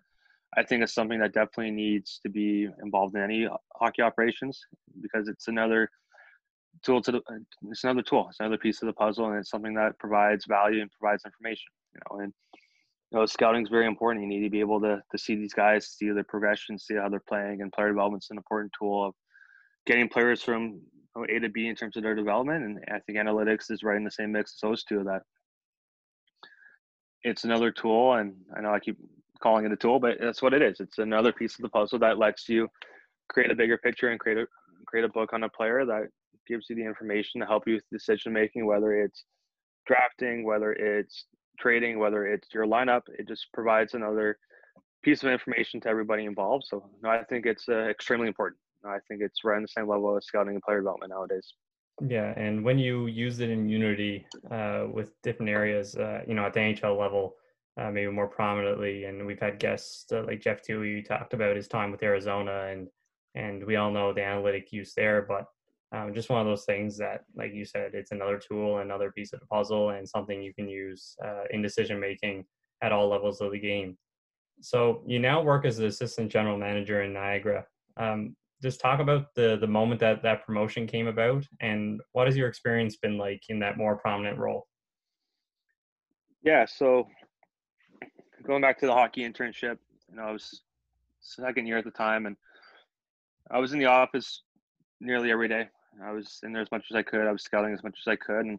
[0.57, 4.61] I think it's something that definitely needs to be involved in any hockey operations
[5.01, 5.91] because it's another
[6.83, 7.21] tool to the
[7.69, 10.81] it's another tool it's another piece of the puzzle and it's something that provides value
[10.81, 12.33] and provides information you know and
[13.11, 15.53] you know scouting is very important you need to be able to to see these
[15.53, 19.05] guys see their progression see how they're playing and player development is an important tool
[19.05, 19.15] of
[19.85, 20.81] getting players from
[21.17, 22.65] A to B in terms of their development.
[22.65, 25.01] And I think analytics is right in the same mix as those two.
[25.01, 25.23] of That
[27.23, 28.97] it's another tool, and I know I keep
[29.43, 30.81] calling it a tool, but that's what it is.
[30.81, 32.69] It's another piece of the puzzle that lets you
[33.29, 34.47] create a bigger picture and create a
[34.87, 36.09] create a book on a player that
[36.47, 39.25] gives you the information to help you with decision making, whether it's
[39.87, 41.27] drafting, whether it's
[41.59, 43.03] trading, whether it's your lineup.
[43.19, 44.39] It just provides another
[45.03, 46.65] piece of information to everybody involved.
[46.67, 48.59] So no, I think it's uh, extremely important.
[48.85, 51.55] I think it's right on the same level as scouting and player development nowadays.
[52.07, 56.47] Yeah, and when you use it in Unity uh, with different areas, uh, you know,
[56.47, 57.35] at the NHL level,
[57.79, 61.69] uh, maybe more prominently, and we've had guests uh, like Jeff who talked about his
[61.69, 62.89] time with Arizona, and
[63.35, 65.47] and we all know the analytic use there, but
[65.93, 69.33] um, just one of those things that, like you said, it's another tool, another piece
[69.33, 72.45] of the puzzle, and something you can use uh, in decision making
[72.83, 73.97] at all levels of the game.
[74.61, 77.67] So you now work as the assistant general manager in Niagara.
[77.97, 82.37] Um, just talk about the the moment that that promotion came about, and what has
[82.37, 84.67] your experience been like in that more prominent role?
[86.43, 87.07] Yeah, so
[88.47, 90.63] going back to the hockey internship, you know, I was
[91.21, 92.37] second year at the time, and
[93.51, 94.43] I was in the office
[95.01, 95.69] nearly every day.
[96.03, 97.27] I was in there as much as I could.
[97.27, 98.59] I was scouting as much as I could, and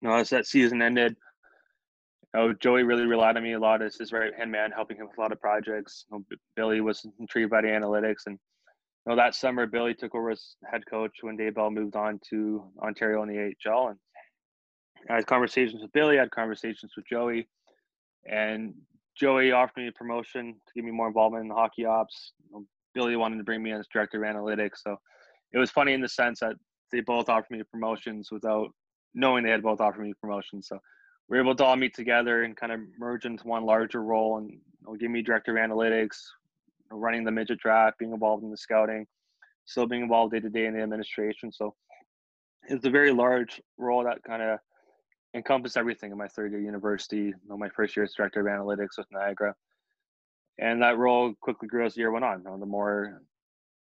[0.00, 1.16] you know, as that season ended,
[2.34, 4.96] you know, Joey really relied on me a lot as his right hand man, helping
[4.96, 6.06] him with a lot of projects.
[6.56, 8.38] Billy was intrigued by the analytics, and
[9.06, 12.20] you know, that summer Billy took over as head coach when Dave Bell moved on
[12.30, 13.98] to Ontario in the AHL, and
[15.08, 16.18] I had conversations with Billy.
[16.18, 17.48] I had conversations with Joey,
[18.30, 18.74] and
[19.16, 22.32] Joey offered me a promotion to give me more involvement in the hockey ops.
[22.94, 24.96] Billy wanted to bring me in as director of analytics, so
[25.52, 26.56] it was funny in the sense that
[26.92, 28.68] they both offered me promotions without
[29.14, 30.68] knowing they had both offered me promotions.
[30.68, 30.78] So
[31.28, 34.38] we are able to all meet together and kind of merge into one larger role
[34.38, 36.16] and you know, give me director of analytics,
[36.90, 39.06] running the midget draft, being involved in the scouting,
[39.64, 41.52] still being involved day to day in the administration.
[41.52, 41.74] So
[42.68, 44.58] it's a very large role that kind of
[45.34, 47.16] encompassed everything in my third year university.
[47.16, 49.54] You know, my first year as director of analytics with Niagara.
[50.58, 52.38] And that role quickly grew as the year went on.
[52.38, 53.22] You know, the more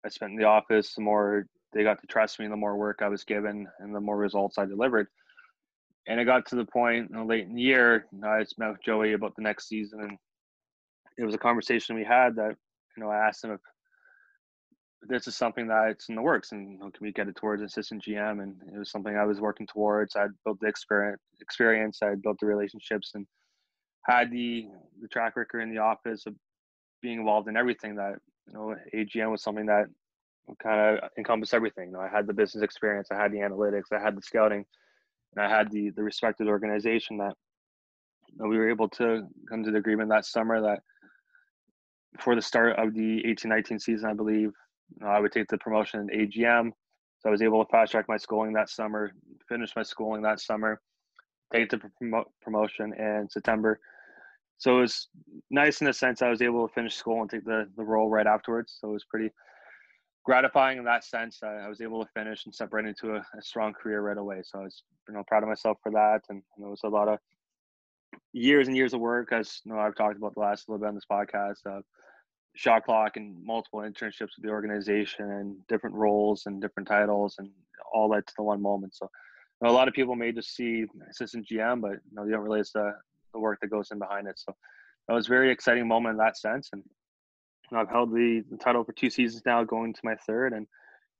[0.05, 2.99] I spent in the office, the more they got to trust me, the more work
[3.01, 5.07] I was given, and the more results I delivered
[6.09, 8.07] and it got to the point you know, late in the year.
[8.23, 10.17] I met with Joey about the next season, and
[11.17, 12.55] it was a conversation we had that
[12.99, 13.61] know I asked him if
[15.01, 17.61] this is something that's in the works, and you know, can we get it towards
[17.61, 18.43] assistant GM?
[18.43, 20.15] And it was something I was working towards.
[20.15, 21.99] I'd built the experience, experience.
[22.03, 23.25] I'd built the relationships, and
[24.05, 24.67] had the
[25.01, 26.35] the track record in the office of
[27.01, 28.15] being involved in everything that
[28.47, 29.85] you know AGM was something that
[30.61, 31.87] kind of encompassed everything.
[31.87, 34.65] You know, I had the business experience, I had the analytics, I had the scouting
[35.35, 37.33] and I had the the respected organization that
[38.27, 40.81] you know, we were able to come to the agreement that summer that
[42.15, 44.51] before the start of the 18-19 season, I believe,
[44.99, 46.71] know, I would take the promotion in AGM.
[47.19, 49.11] So I was able to fast track my schooling that summer,
[49.47, 50.81] finish my schooling that summer,
[51.53, 53.79] take the promo- promotion in September.
[54.57, 55.07] So it was
[55.49, 58.09] nice in the sense I was able to finish school and take the, the role
[58.09, 58.77] right afterwards.
[58.79, 59.31] So it was pretty
[60.25, 61.39] gratifying in that sense.
[61.43, 64.17] I, I was able to finish and step right into a, a, strong career right
[64.17, 64.41] away.
[64.43, 66.21] So I was, you know, proud of myself for that.
[66.29, 67.19] And it was a lot of
[68.33, 70.87] years and years of work, as you know, I've talked about the last little bit
[70.87, 71.57] on this podcast.
[71.65, 71.81] Uh,
[72.55, 77.49] shot clock and multiple internships with the organization and different roles and different titles and
[77.93, 78.93] all that to the one moment.
[78.95, 79.09] So
[79.61, 82.31] you know, a lot of people may just see assistant GM, but you know, they
[82.31, 82.93] don't realize the,
[83.33, 84.39] the work that goes in behind it.
[84.39, 84.53] So
[85.07, 86.69] that was a very exciting moment in that sense.
[86.73, 86.83] And
[87.71, 90.65] I've held the, the, title for two seasons now, going to my third, and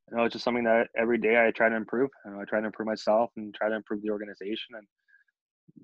[0.10, 2.10] you know it's just something that every day I try to improve.
[2.26, 4.88] You know, I try to improve myself and try to improve the organization, and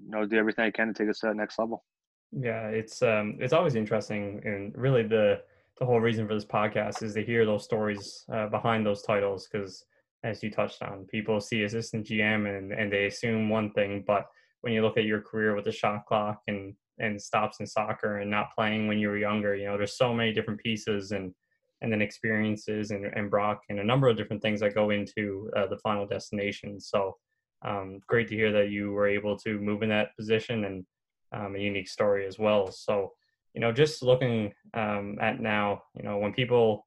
[0.03, 1.83] you know do everything I can to take us to that next level.
[2.31, 5.41] Yeah, it's um it's always interesting, and really the
[5.79, 9.47] the whole reason for this podcast is to hear those stories uh, behind those titles
[9.51, 9.85] because
[10.23, 14.25] as you touched on, people see assistant GM and and they assume one thing, but
[14.61, 18.19] when you look at your career with the shot clock and and stops in soccer
[18.19, 19.55] and not playing when you were younger.
[19.55, 21.33] You know, there's so many different pieces and
[21.81, 25.51] and then experiences and, and Brock and a number of different things that go into
[25.55, 26.79] uh, the final destination.
[26.79, 27.17] So
[27.65, 30.85] um, great to hear that you were able to move in that position and
[31.33, 32.71] um, a unique story as well.
[32.71, 33.11] So
[33.55, 36.85] you know, just looking um, at now, you know, when people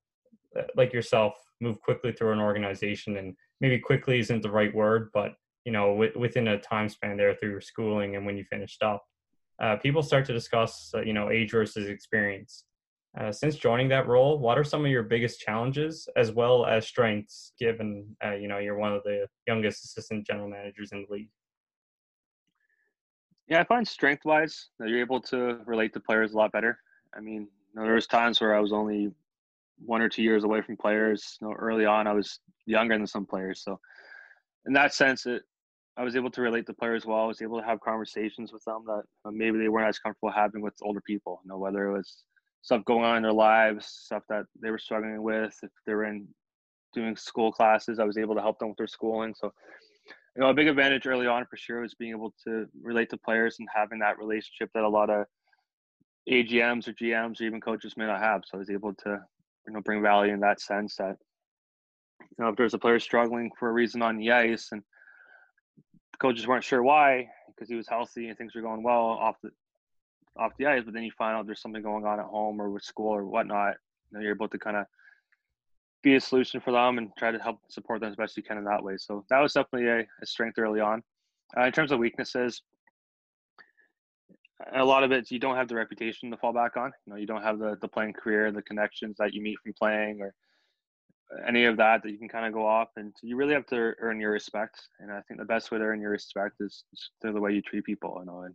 [0.57, 5.09] uh, like yourself move quickly through an organization and maybe quickly isn't the right word,
[5.15, 5.33] but
[5.65, 9.03] you know, w- within a time span there through schooling and when you finished up,
[9.61, 12.65] uh, people start to discuss, uh, you know, age versus experience.
[13.17, 16.87] Uh, since joining that role, what are some of your biggest challenges as well as
[16.87, 21.15] strengths, given uh, you know you're one of the youngest assistant general managers in the
[21.15, 21.31] league?
[23.49, 26.79] Yeah, I find strength-wise that you're able to relate to players a lot better.
[27.17, 29.11] I mean, you know, there was times where I was only
[29.79, 31.39] one or two years away from players.
[31.41, 33.81] You know, early on, I was younger than some players, so
[34.67, 35.43] in that sense, it
[35.97, 37.19] I was able to relate to players well.
[37.19, 40.63] I was able to have conversations with them that maybe they weren't as comfortable having
[40.63, 41.41] with older people.
[41.43, 42.23] You know, whether it was
[42.69, 46.05] stuff going on in their lives, stuff that they were struggling with, if they were
[46.05, 46.29] in
[46.93, 49.35] doing school classes, I was able to help them with their schooling.
[49.35, 49.55] So,
[50.37, 53.17] you know, a big advantage early on for sure was being able to relate to
[53.17, 55.25] players and having that relationship that a lot of
[56.29, 58.43] AGMs or GMs or even coaches may not have.
[58.45, 59.19] So I was able to,
[59.67, 61.17] you know, bring value in that sense that,
[62.21, 64.83] you know, if there's a player struggling for a reason on the ice and
[66.21, 69.51] coaches weren't sure why because he was healthy and things were going well off the
[70.39, 72.71] off the ice, but then you find out there's something going on at home or
[72.71, 73.75] with school or whatnot.
[74.11, 74.87] You know, you're able to kind of
[76.03, 78.59] be a solution for them and try to help support them as best you can
[78.59, 78.97] in that way.
[78.99, 81.03] So that was definitely a, a strength early on.
[81.57, 82.63] Uh, in terms of weaknesses,
[84.75, 86.93] a lot of it you don't have the reputation to fall back on.
[87.07, 89.73] You know, you don't have the the playing career, the connections that you meet from
[89.73, 90.35] playing, or
[91.47, 92.89] any of that that you can kind of go off.
[92.97, 94.81] And you really have to earn your respect.
[95.01, 96.85] And I think the best way to earn your respect is
[97.21, 98.17] through the way you treat people.
[98.21, 98.55] You know, and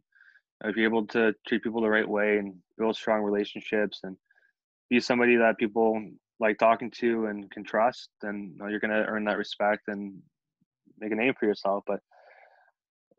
[0.64, 4.18] Uh, if you're able to treat people the right way and build strong relationships and
[4.90, 6.02] be somebody that people
[6.40, 10.22] like talking to and can trust, then you going to earn that respect and
[11.00, 11.84] make a name for yourself.
[11.88, 12.00] But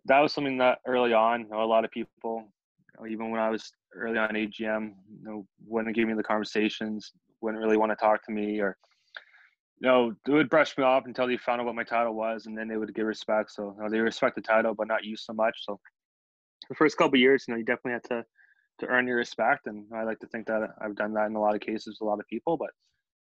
[0.07, 3.31] that was something that early on, you know, a lot of people, you know, even
[3.31, 7.77] when I was early on AGM, you know, wouldn't give me the conversations, wouldn't really
[7.77, 8.77] want to talk to me, or
[9.81, 12.47] you know, they would brush me off until they found out what my title was,
[12.47, 13.53] and then they would give respect.
[13.53, 15.65] So you know, they respect the title, but not you so much.
[15.65, 15.81] So
[16.69, 18.25] the first couple of years, you know, you definitely had to
[18.81, 21.41] to earn your respect, and I like to think that I've done that in a
[21.41, 22.57] lot of cases with a lot of people.
[22.57, 22.71] But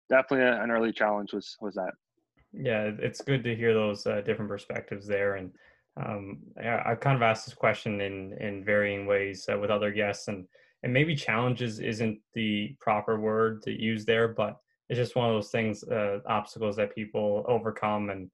[0.08, 1.92] definitely an early challenge was was that.
[2.52, 5.50] Yeah, it's good to hear those uh, different perspectives there, and
[5.96, 10.28] um, I've kind of asked this question in in varying ways uh, with other guests,
[10.28, 10.46] and
[10.82, 15.34] and maybe challenges isn't the proper word to use there, but it's just one of
[15.34, 18.10] those things, uh, obstacles that people overcome.
[18.10, 18.30] And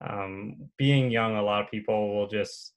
[0.00, 2.72] um, being young, a lot of people will just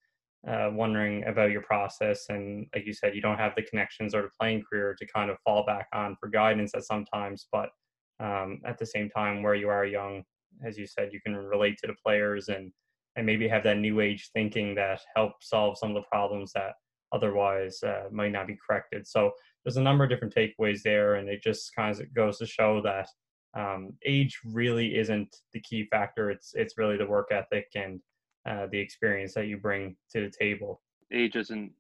[0.48, 2.26] uh, wondering about your process.
[2.30, 5.30] And like you said, you don't have the connections or the playing career to kind
[5.30, 7.48] of fall back on for guidance at sometimes.
[7.52, 7.70] But
[8.20, 10.24] um, at the same time, where you are young,
[10.64, 12.72] as you said, you can relate to the players and
[13.18, 16.74] and maybe have that new age thinking that help solve some of the problems that
[17.14, 19.08] otherwise uh, might not be corrected.
[19.08, 19.32] So
[19.64, 22.82] there's a number of different takeaways there, and it just kind of goes to show
[22.82, 23.08] that
[23.58, 26.30] um, age really isn't the key factor.
[26.30, 28.00] It's it's really the work ethic and
[28.46, 30.82] uh, the experience that you bring to the table.
[31.12, 31.72] Age isn't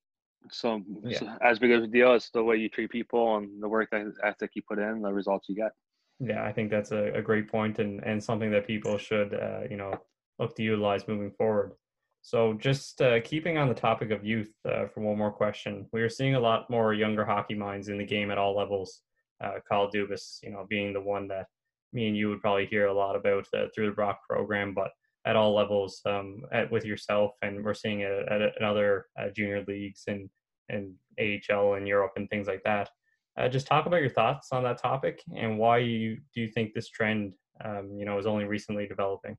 [0.51, 1.19] so, yeah.
[1.19, 2.13] so, as big of a deal.
[2.13, 5.11] It's the way you treat people and the work that ethic you put in, the
[5.11, 5.71] results you get.
[6.19, 9.61] Yeah, I think that's a, a great point and, and something that people should uh,
[9.69, 9.93] you know
[10.39, 11.73] look to utilize moving forward.
[12.21, 16.01] So, just uh, keeping on the topic of youth uh, for one more question, we
[16.01, 19.01] are seeing a lot more younger hockey minds in the game at all levels.
[19.43, 21.47] Uh, Kyle Dubas, you know, being the one that
[21.93, 24.91] me and you would probably hear a lot about uh, through the Brock program, but
[25.25, 29.29] at all levels um, at, with yourself, and we're seeing it at, at other uh,
[29.35, 30.29] junior leagues and
[30.69, 32.89] and AHL in Europe and things like that.
[33.37, 36.73] Uh, just talk about your thoughts on that topic and why you do you think
[36.73, 37.33] this trend,
[37.63, 39.37] um, you know, is only recently developing.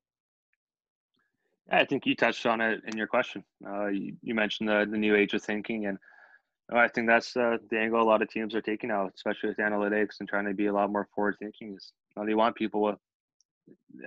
[1.71, 3.43] I think you touched on it in your question.
[3.67, 5.99] Uh, you, you, mentioned the, the new age of thinking, and
[6.73, 9.59] I think that's uh, the angle a lot of teams are taking now, especially with
[9.59, 11.75] analytics and trying to be a lot more forward thinking.
[11.75, 12.99] Is know, they want people with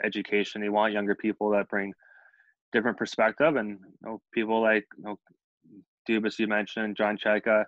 [0.03, 1.93] education, they want younger people that bring
[2.71, 5.19] different perspective, and you know, people like you know,
[6.07, 7.65] Dubas, you mentioned John Chayka.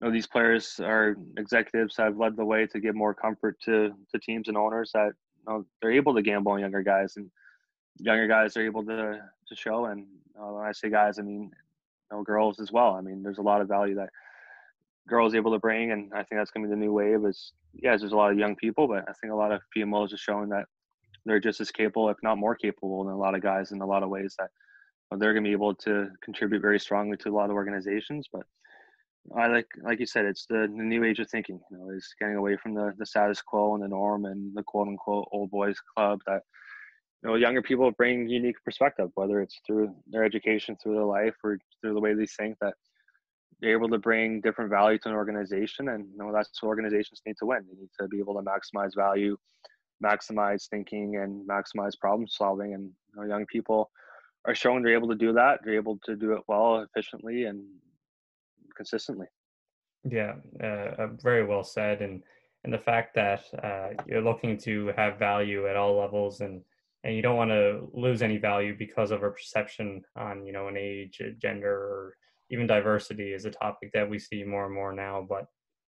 [0.00, 3.92] You know, these players are executives have led the way to give more comfort to
[4.12, 7.30] to teams and owners that you know, they're able to gamble on younger guys and
[7.98, 9.86] younger guys are able to to show.
[9.86, 10.06] And
[10.38, 11.50] uh, when I say guys, I mean
[12.10, 12.94] you know, girls as well.
[12.94, 14.10] I mean, there's a lot of value that
[15.08, 17.24] girls able to bring, and I think that's going to be the new wave.
[17.24, 20.12] Is yes, there's a lot of young people, but I think a lot of females
[20.12, 20.66] are showing that
[21.26, 23.86] they're just as capable, if not more capable, than a lot of guys in a
[23.86, 24.48] lot of ways that
[25.18, 28.28] they're going to be able to contribute very strongly to a lot of organizations.
[28.32, 28.42] But
[29.36, 31.60] I like, like you said, it's the, the new age of thinking.
[31.70, 34.62] You know, is getting away from the the status quo and the norm and the
[34.62, 36.42] quote unquote old boys club that
[37.22, 41.34] you know younger people bring unique perspective whether it's through their education through their life
[41.42, 42.74] or through the way they think that
[43.60, 47.20] they're able to bring different value to an organization and you know that's what organizations
[47.26, 49.36] need to win they need to be able to maximize value
[50.04, 52.74] maximize thinking and maximize problem solving.
[52.74, 53.90] And you know, young people
[54.44, 57.64] are showing they're able to do that they're able to do it well efficiently and
[58.76, 59.26] consistently.
[60.08, 60.66] Yeah uh,
[60.98, 62.02] uh very well said.
[62.02, 62.22] And
[62.64, 66.62] and the fact that uh, you're looking to have value at all levels and
[67.04, 70.68] and you don't want to lose any value because of a perception on you know
[70.68, 72.16] an age gender or
[72.50, 75.26] even diversity is a topic that we see more and more now.
[75.28, 75.46] But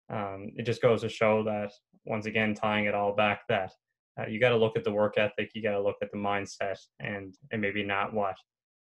[0.10, 1.72] um, it just goes to show that
[2.06, 3.74] once again, tying it all back, that
[4.20, 6.18] uh, you got to look at the work ethic, you got to look at the
[6.18, 8.36] mindset, and and maybe not what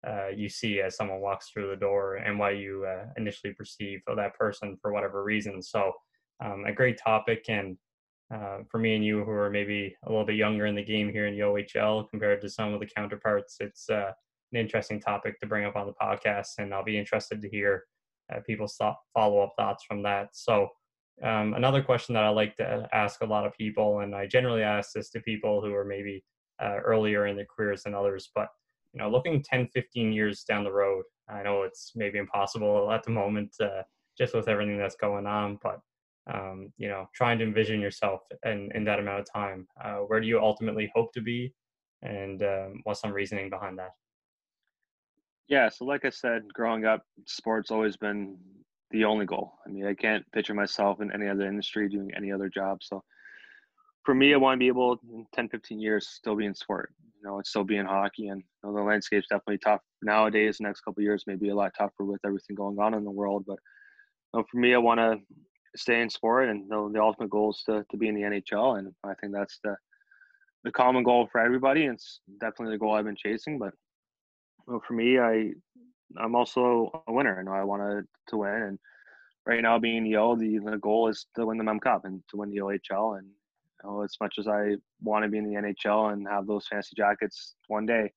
[0.08, 4.02] uh, you see as someone walks through the door and why you uh, initially perceive
[4.08, 5.62] of that person for whatever reason.
[5.62, 5.92] So,
[6.44, 7.78] um, a great topic, and
[8.34, 11.10] uh, for me and you who are maybe a little bit younger in the game
[11.10, 14.12] here in the OHL compared to some of the counterparts, it's uh,
[14.52, 17.86] an interesting topic to bring up on the podcast, and I'll be interested to hear
[18.34, 18.80] uh, people's
[19.14, 20.30] follow up thoughts from that.
[20.34, 20.70] So.
[21.22, 24.64] Um, another question that I like to ask a lot of people, and I generally
[24.64, 26.24] ask this to people who are maybe
[26.62, 28.48] uh, earlier in their careers than others, but
[28.94, 33.04] you know, looking 10, 15 years down the road, I know it's maybe impossible at
[33.04, 33.84] the moment, uh,
[34.18, 35.80] just with everything that's going on, but
[36.34, 39.68] um, you know, trying to envision yourself in, in that amount of time.
[39.84, 41.54] Uh, where do you ultimately hope to be,
[42.02, 43.92] and um, what's some reasoning behind that?
[45.48, 48.38] Yeah, so like I said, growing up, sports always been
[48.94, 49.54] the only goal.
[49.66, 52.78] I mean, I can't picture myself in any other industry doing any other job.
[52.82, 53.04] So
[54.06, 56.94] for me, I want to be able in 10, 15 years still be in sport.
[57.20, 60.58] You know, it's still be in hockey, and you know, the landscape's definitely tough nowadays.
[60.58, 63.12] The next couple years may be a lot tougher with everything going on in the
[63.12, 63.46] world.
[63.48, 63.58] But
[64.34, 65.18] you know, for me, I want to
[65.76, 68.22] stay in sport, and you know, the ultimate goal is to, to be in the
[68.22, 69.76] NHL, and I think that's the
[70.66, 71.86] the common goal for everybody.
[71.86, 73.58] It's definitely the goal I've been chasing.
[73.58, 73.74] But
[74.66, 75.52] for me, I
[76.18, 77.40] I'm also a winner.
[77.40, 78.80] I know I want to win, and
[79.46, 82.38] right now being Yo, the the goal is to win the Mem Cup and to
[82.38, 83.28] win the OHL, and
[83.84, 86.94] know, as much as I want to be in the NHL and have those fancy
[86.96, 88.12] jackets one day,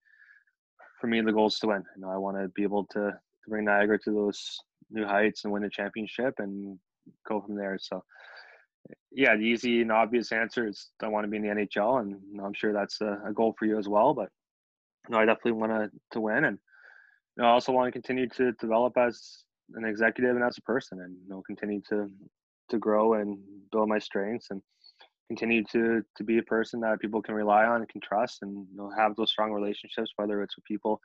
[1.01, 1.85] for me the goal is to win.
[1.97, 4.59] You know, I want to be able to, to bring Niagara to those
[4.91, 6.79] new heights and win the championship and
[7.29, 7.79] go from there.
[7.81, 8.05] So,
[9.11, 12.17] yeah, the easy and obvious answer is I want to be in the NHL, and
[12.31, 14.15] you I'm sure that's a, a, goal for you as well.
[14.15, 14.29] But
[15.09, 16.59] you I definitely want to to win, and
[17.37, 19.44] you know, I also want to continue to develop as
[19.75, 22.11] an executive and as a person, and you know, continue to
[22.68, 23.38] to grow and
[23.70, 24.61] build my strengths and
[25.29, 28.66] continue to to be a person that people can rely on and can trust and
[28.70, 31.01] you know, have those strong relationships whether it's with people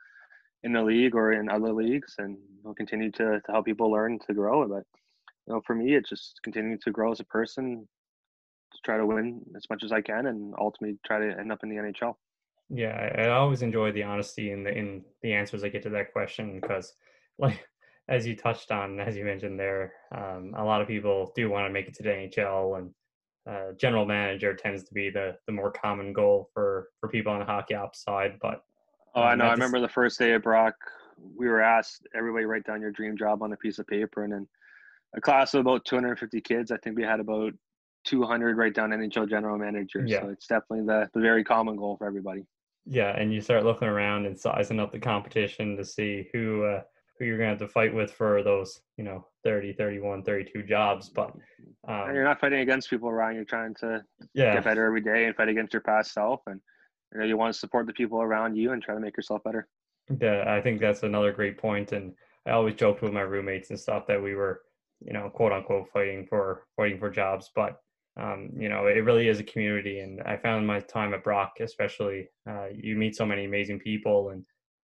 [0.64, 3.90] in the league or in other leagues and you know, continue to, to help people
[3.90, 4.66] learn to grow.
[4.66, 4.84] But
[5.46, 7.86] you know for me it's just continuing to grow as a person
[8.72, 11.60] to try to win as much as i can and ultimately try to end up
[11.62, 12.14] in the nhl
[12.72, 15.90] yeah i, I always enjoy the honesty in the in the answers i get to
[15.90, 16.94] that question because
[17.38, 17.66] like
[18.08, 21.66] as you touched on as you mentioned there um, a lot of people do want
[21.66, 22.90] to make it to the nhl and
[23.48, 27.40] uh, general manager tends to be the the more common goal for for people on
[27.40, 28.38] the hockey ops side.
[28.40, 28.62] But
[29.14, 29.46] oh, I um, know.
[29.46, 30.74] I remember the first day at Brock,
[31.36, 34.32] we were asked everybody write down your dream job on a piece of paper, and
[34.32, 34.48] then
[35.16, 36.70] a class of about 250 kids.
[36.70, 37.52] I think we had about
[38.04, 40.04] 200 write down NHL general manager.
[40.06, 40.20] Yeah.
[40.20, 42.44] So it's definitely the the very common goal for everybody.
[42.84, 46.82] Yeah, and you start looking around and sizing up the competition to see who uh,
[47.18, 50.62] who you're going to have to fight with for those, you know, 30, 31, 32
[50.64, 51.08] jobs.
[51.08, 51.32] But
[51.86, 53.36] um, you're not fighting against people around.
[53.36, 54.02] You're trying to
[54.34, 54.54] yeah.
[54.54, 56.40] get better every day and fight against your past self.
[56.46, 56.60] And
[57.12, 59.42] you know, you want to support the people around you and try to make yourself
[59.44, 59.68] better.
[60.20, 61.92] Yeah, I think that's another great point.
[61.92, 62.12] And
[62.46, 64.62] I always joked with my roommates and stuff that we were,
[65.00, 67.50] you know, quote unquote fighting for fighting for jobs.
[67.54, 67.80] But
[68.20, 70.00] um, you know, it really is a community.
[70.00, 74.30] And I found my time at Brock, especially, uh, you meet so many amazing people
[74.30, 74.44] and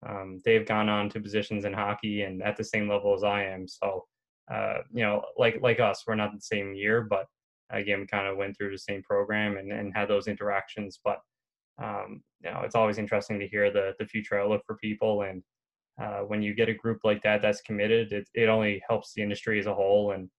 [0.08, 3.44] um, they've gone on to positions in hockey and at the same level as I
[3.44, 3.68] am.
[3.68, 4.06] So,
[4.52, 7.28] uh, you know, like like us, we're not the same year, but
[7.70, 11.00] again, kind of went through the same program and, and had those interactions.
[11.04, 11.20] But
[11.82, 15.22] um, you know, it's always interesting to hear the the future outlook for people.
[15.22, 15.44] And
[16.02, 19.22] uh, when you get a group like that that's committed, it it only helps the
[19.22, 20.12] industry as a whole.
[20.12, 20.30] And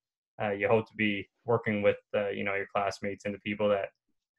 [0.42, 3.68] uh, you hope to be working with uh, you know your classmates and the people
[3.68, 3.88] that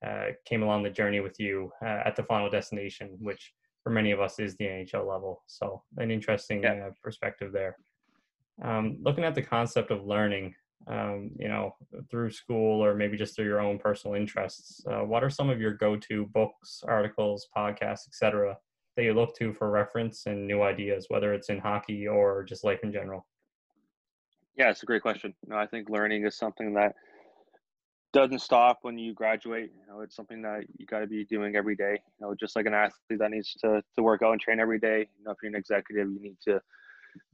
[0.06, 4.12] uh, came along the journey with you uh, at the final destination, which for many
[4.12, 5.44] of us is the NHL level.
[5.48, 6.88] So an interesting yeah.
[6.88, 7.78] uh, perspective there.
[8.62, 10.56] Um, looking at the concept of learning,
[10.88, 11.76] um, you know,
[12.10, 15.60] through school or maybe just through your own personal interests, uh, what are some of
[15.60, 18.58] your go-to books, articles, podcasts, etc.,
[18.96, 22.64] that you look to for reference and new ideas, whether it's in hockey or just
[22.64, 23.26] life in general?
[24.56, 25.34] Yeah, it's a great question.
[25.44, 26.96] You know, I think learning is something that
[28.14, 29.72] doesn't stop when you graduate.
[29.80, 31.94] You know, it's something that you got to be doing every day.
[32.20, 34.80] You know, just like an athlete that needs to to work out and train every
[34.80, 35.08] day.
[35.18, 36.62] You know, if you're an executive, you need to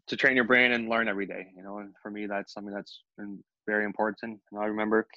[0.07, 1.47] to train your brain and learn every day.
[1.55, 4.39] You know, and for me, that's something that's been very important.
[4.51, 5.07] And I remember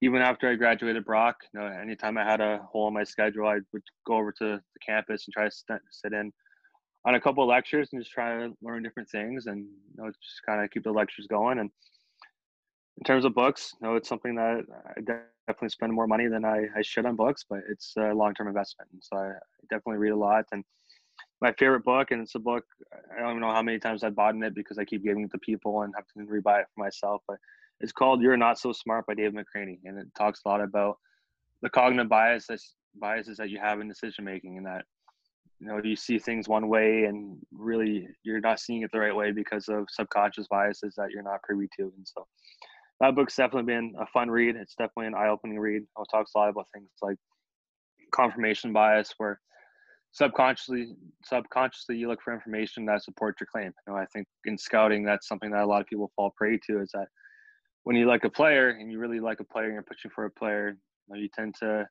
[0.00, 3.46] even after I graduated Brock, you know, anytime I had a hole in my schedule,
[3.46, 6.32] I would go over to the campus and try to st- sit in
[7.04, 10.10] on a couple of lectures and just try to learn different things and you know,
[10.22, 11.70] just kind of keep the lectures going and
[12.98, 14.64] in terms of books, you know, it's something that
[14.96, 15.00] I
[15.46, 18.48] definitely spend more money than I, I should on books, but it's a long term
[18.48, 18.90] investment.
[18.92, 19.32] And so I
[19.70, 20.44] definitely read a lot.
[20.52, 20.64] And
[21.40, 22.64] my favorite book, and it's a book
[23.16, 25.24] I don't even know how many times I've bought in it because I keep giving
[25.24, 27.22] it to people and have to rebuy it for myself.
[27.26, 27.38] But
[27.80, 30.98] It's called "You're Not So Smart" by Dave McRaney, and it talks a lot about
[31.62, 34.84] the cognitive biases biases that you have in decision making, and that
[35.62, 39.14] you know you see things one way and really you're not seeing it the right
[39.14, 42.26] way because of subconscious biases that you're not privy to and so.
[43.00, 44.54] That book's definitely been a fun read.
[44.54, 45.82] It's definitely an eye-opening read.
[45.82, 47.16] It talks a lot about things like
[48.14, 49.40] confirmation bias where
[50.12, 50.94] subconsciously
[51.24, 53.72] subconsciously you look for information that supports your claim.
[53.86, 56.58] You know i think in scouting that's something that a lot of people fall prey
[56.66, 57.06] to is that
[57.84, 60.26] when you like a player and you really like a player and you're pushing for
[60.26, 60.76] a player
[61.08, 61.86] you, know, you tend to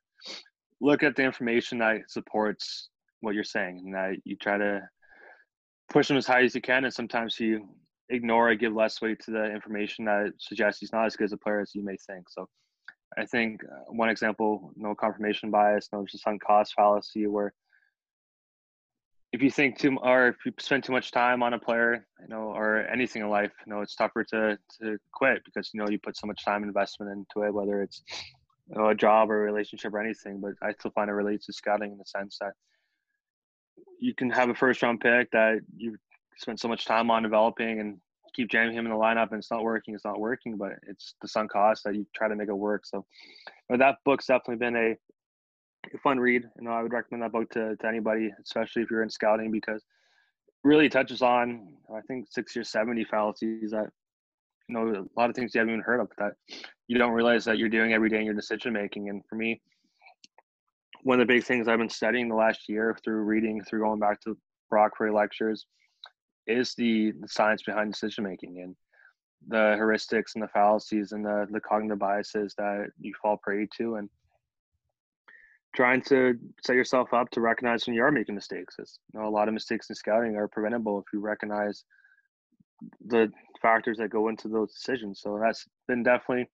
[0.80, 2.90] look at the information that supports
[3.22, 4.80] what you're saying and that you try to
[5.90, 7.68] push him as high as you can and sometimes you
[8.10, 11.32] ignore or give less weight to the information that suggests he's not as good as
[11.32, 12.28] a player as you may think.
[12.28, 12.48] So
[13.16, 17.52] i think uh, one example no confirmation bias no just sunk cost fallacy where
[19.32, 22.28] if you think too or if you spend too much time on a player you
[22.28, 25.88] know or anything in life you know it's tougher to to quit because you know
[25.88, 28.02] you put so much time investment into it whether it's
[28.68, 31.46] you know, a job or a relationship or anything but i still find it relates
[31.46, 32.52] to scouting in the sense that
[34.00, 35.96] you can have a first round pick that you
[36.36, 37.98] spent so much time on developing and
[38.34, 41.14] keep jamming him in the lineup and it's not working, it's not working, but it's
[41.20, 42.86] the sunk cost that you try to make it work.
[42.86, 43.04] So
[43.68, 44.96] but that book's definitely been a,
[46.02, 46.44] fun read.
[46.58, 49.50] You know, I would recommend that book to, to anybody, especially if you're in scouting,
[49.50, 49.82] because
[50.64, 53.88] really touches on I think six or seventy fallacies that
[54.68, 56.34] you know a lot of things you haven't even heard of that
[56.86, 59.08] you don't realize that you're doing every day in your decision making.
[59.08, 59.60] And for me,
[61.02, 63.98] one of the big things I've been studying the last year through reading, through going
[63.98, 64.36] back to
[64.70, 65.66] Brock lectures,
[66.46, 68.76] is the, the science behind decision making and
[69.48, 73.96] the heuristics and the fallacies and the, the cognitive biases that you fall prey to
[73.96, 74.08] and
[75.74, 78.76] trying to set yourself up to recognize when you are making mistakes.
[78.78, 81.84] You know, a lot of mistakes in scouting are preventable if you recognize
[83.06, 85.20] the factors that go into those decisions.
[85.20, 86.48] So that's been definitely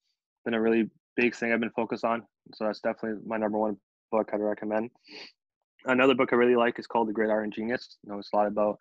[0.45, 2.23] been a really big thing I've been focused on.
[2.55, 3.77] So that's definitely my number one
[4.11, 4.91] book I'd recommend.
[5.85, 7.97] Another book I really like is called The Great Iron Genius.
[8.03, 8.79] You know, it's a lot about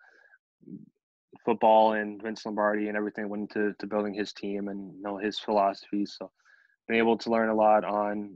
[1.44, 5.18] football and Vince Lombardi and everything went into to building his team and you know
[5.18, 6.16] his philosophies.
[6.18, 6.30] So
[6.88, 8.34] been able to learn a lot on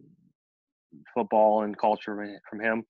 [1.14, 2.84] football and culture from him.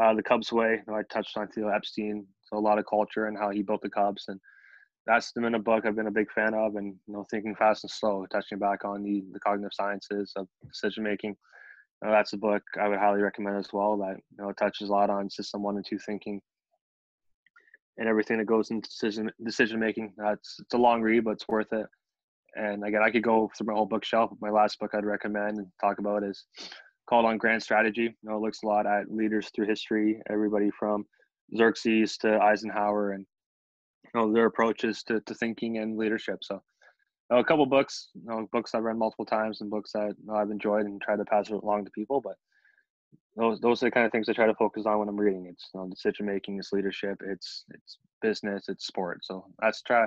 [0.00, 2.86] Uh, the Cubs way, you know, I touched on Theo Epstein, so a lot of
[2.88, 4.40] culture and how he built the Cubs, and
[5.06, 6.76] that's been a book I've been a big fan of.
[6.76, 10.48] And you know, thinking fast and slow, touching back on the the cognitive sciences of
[10.66, 11.36] decision making
[12.06, 13.96] know, that's a book I would highly recommend as well.
[13.98, 16.40] That you know touches a lot on system one and two thinking
[17.98, 20.12] and everything that goes into decision decision making.
[20.16, 21.86] That's it's a long read, but it's worth it.
[22.54, 24.30] And again, I could go through my whole bookshelf.
[24.40, 26.44] My last book I'd recommend and talk about is
[27.08, 28.02] called On Grand Strategy.
[28.02, 31.06] You know, it looks a lot at leaders through history, everybody from
[31.56, 33.26] Xerxes to Eisenhower, and
[34.04, 36.38] you know their approaches to, to thinking and leadership.
[36.42, 36.62] So
[37.32, 40.26] know, a couple books, you know, books I've read multiple times and books that you
[40.26, 42.20] know, I've enjoyed and tried to pass along to people.
[42.20, 42.36] But
[43.36, 45.46] those those are the kind of things I try to focus on when I'm reading.
[45.46, 49.20] It's you know, decision making, it's leadership, it's it's business, it's sport.
[49.22, 50.06] So that's try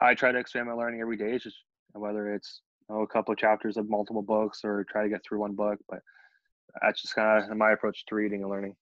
[0.00, 1.32] I try to expand my learning every day.
[1.32, 1.56] It's just
[1.92, 5.22] whether it's you know, a couple of chapters of multiple books or try to get
[5.24, 5.78] through one book.
[5.88, 6.00] But
[6.82, 8.74] that's just kind of my approach to reading and learning.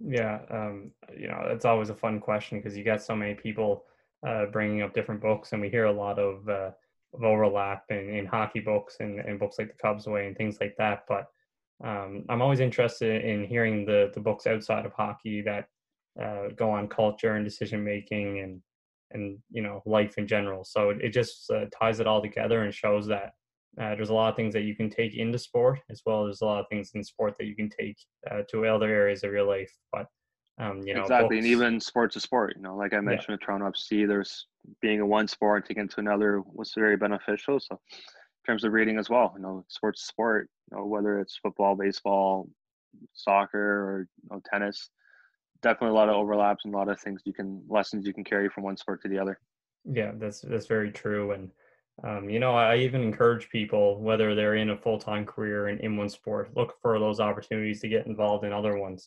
[0.00, 3.84] Yeah, um, you know, it's always a fun question because you get so many people
[4.26, 6.70] uh, bringing up different books, and we hear a lot of uh,
[7.14, 10.58] of overlap in, in hockey books and, and books like the Cubs Way and things
[10.60, 11.04] like that.
[11.08, 11.26] But
[11.84, 15.68] um, I'm always interested in hearing the the books outside of hockey that
[16.20, 18.60] uh, go on culture and decision making and
[19.12, 20.64] and you know life in general.
[20.64, 23.32] So it, it just uh, ties it all together and shows that
[23.80, 26.40] uh, there's a lot of things that you can take into sport as well as
[26.40, 27.96] a lot of things in sport that you can take
[28.30, 29.72] uh, to other areas of your life.
[29.92, 30.06] But
[30.58, 32.54] um, you know, exactly, and even sport to sport.
[32.56, 33.34] You know, like I mentioned yeah.
[33.34, 34.46] with Toronto FC, there's
[34.80, 37.60] being a one sport taken to another was very beneficial.
[37.60, 41.20] So, in terms of reading as well, you know, sports to sport, you know, whether
[41.20, 42.48] it's football, baseball,
[43.12, 44.90] soccer, or you know, tennis,
[45.62, 48.24] definitely a lot of overlaps and a lot of things you can lessons you can
[48.24, 49.38] carry from one sport to the other.
[49.84, 51.52] Yeah, that's that's very true, and
[52.02, 55.78] um, you know, I even encourage people, whether they're in a full time career in,
[55.78, 59.06] in one sport, look for those opportunities to get involved in other ones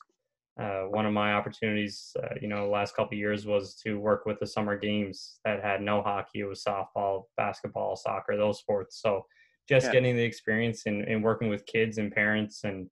[0.60, 4.26] uh, one of my opportunities, uh, you know, the last couple years was to work
[4.26, 6.42] with the summer games that had no hockey.
[6.42, 9.02] It was softball, basketball, soccer, those sports.
[9.02, 9.26] So
[9.70, 9.94] just yeah.
[9.94, 12.90] getting the experience in, in working with kids and parents and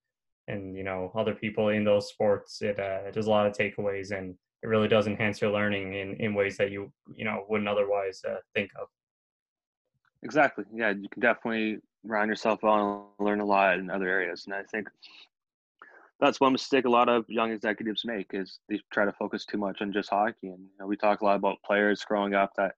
[0.47, 4.17] and you know other people in those sports, it uh, there's a lot of takeaways
[4.17, 7.69] and it really does enhance your learning in, in ways that you you know wouldn't
[7.69, 8.87] otherwise uh, think of.
[10.23, 10.65] Exactly.
[10.73, 14.45] Yeah, you can definitely round yourself well and learn a lot in other areas.
[14.45, 14.89] And I think
[16.19, 19.57] that's one mistake a lot of young executives make is they try to focus too
[19.57, 20.49] much on just hockey.
[20.49, 22.75] And you know, we talk a lot about players growing up that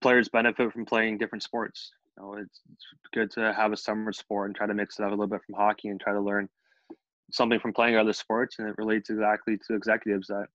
[0.00, 1.92] players benefit from playing different sports.
[2.16, 5.04] You know, it's, it's good to have a summer sport and try to mix it
[5.04, 6.48] up a little bit from hockey and try to learn
[7.30, 8.56] something from playing other sports.
[8.58, 10.46] And it relates exactly to executives that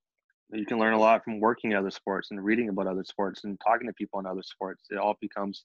[0.51, 3.59] you can learn a lot from working other sports and reading about other sports and
[3.65, 4.83] talking to people in other sports.
[4.89, 5.63] It all becomes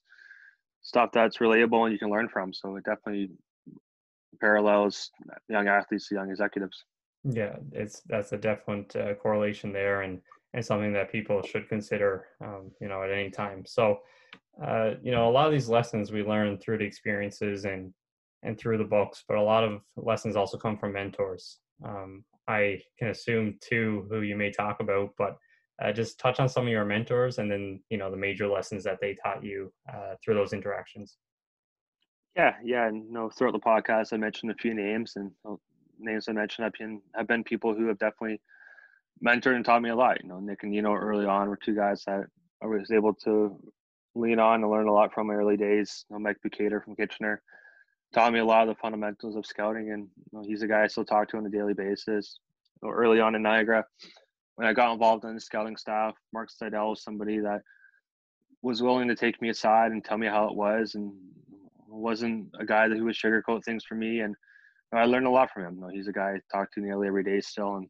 [0.81, 2.53] stuff that's relatable and you can learn from.
[2.53, 3.29] So it definitely
[4.39, 5.11] parallels
[5.49, 6.85] young athletes to young executives.
[7.23, 10.19] Yeah, it's that's a definite uh, correlation there, and
[10.53, 13.63] and something that people should consider, um, you know, at any time.
[13.65, 13.99] So,
[14.63, 17.93] uh, you know, a lot of these lessons we learn through the experiences and
[18.43, 21.59] and through the books, but a lot of lessons also come from mentors.
[21.83, 25.37] Um, I can assume two who you may talk about, but
[25.81, 28.83] uh, just touch on some of your mentors and then you know the major lessons
[28.83, 31.17] that they taught you uh, through those interactions.
[32.35, 35.31] Yeah, yeah, and you know, throughout the podcast, I mentioned a few names, and
[35.99, 38.41] names I mentioned have been have been people who have definitely
[39.25, 40.21] mentored and taught me a lot.
[40.23, 42.25] You know, Nick and Nino early on were two guys that
[42.63, 43.59] I was able to
[44.15, 46.05] lean on and learn a lot from my early days.
[46.09, 47.41] You know, Mike Bukater from Kitchener
[48.13, 50.83] taught me a lot of the fundamentals of scouting, and you know, he's a guy
[50.83, 52.39] I still talk to on a daily basis.
[52.81, 53.85] You know, early on in Niagara,
[54.55, 57.61] when I got involved in the scouting staff, Mark Seidel was somebody that
[58.63, 61.13] was willing to take me aside and tell me how it was, and
[61.93, 64.21] wasn't a guy that who would sugarcoat things for me.
[64.21, 64.35] And
[64.91, 65.75] you know, I learned a lot from him.
[65.75, 67.87] You know, he's a guy I talk to nearly every day still, and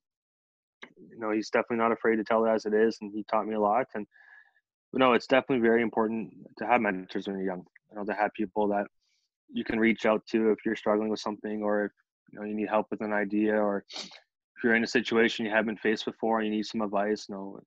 [1.10, 3.47] you know he's definitely not afraid to tell it as it is, and he taught
[3.47, 3.88] me a lot.
[3.95, 4.06] And
[4.91, 7.66] but no, it's definitely very important to have mentors when you're young.
[7.91, 8.86] You know, to have people that
[9.54, 11.91] you can reach out to if you're struggling with something or if
[12.32, 15.51] you know you need help with an idea or if you're in a situation you
[15.51, 17.60] haven't faced before and you need some advice you know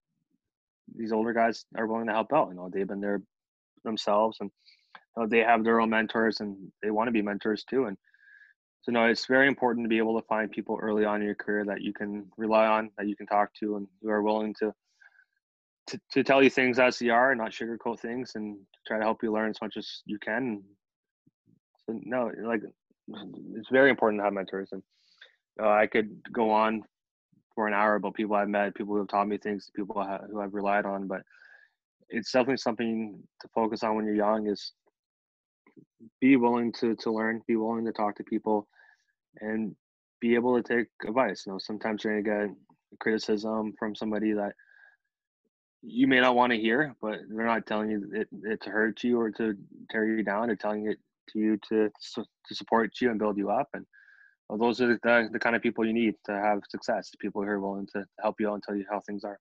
[0.97, 3.23] these older guys are willing to help out you know they've been there
[3.85, 4.86] themselves and you
[5.17, 7.97] know, they have their own mentors and they want to be mentors too and
[8.83, 11.35] so no it's very important to be able to find people early on in your
[11.35, 14.55] career that you can rely on that you can talk to and who are willing
[14.55, 14.73] to
[15.87, 19.05] to, to tell you things as they are and not sugarcoat things and try to
[19.05, 20.63] help you learn as much as you can
[21.87, 22.63] so no, like
[23.09, 24.83] it's very important to have mentors, and
[25.61, 26.83] uh, I could go on
[27.55, 30.41] for an hour about people I've met, people who have taught me things, people who
[30.41, 31.07] I've relied on.
[31.07, 31.23] But
[32.09, 34.49] it's definitely something to focus on when you're young.
[34.49, 34.73] Is
[36.21, 38.69] be willing to to learn, be willing to talk to people,
[39.41, 39.75] and
[40.21, 41.45] be able to take advice.
[41.47, 42.57] You know, sometimes you're gonna get
[43.01, 44.53] criticism from somebody that
[45.83, 49.05] you may not want to hear, but they're not telling you it, it to hurt
[49.05, 49.57] you or to
[49.91, 50.47] tear you down.
[50.47, 50.99] They're telling it
[51.31, 53.87] to you to to support you and build you up and
[54.49, 57.49] well, those are the, the kind of people you need to have success people who
[57.49, 59.39] are willing to help you out and tell you how things are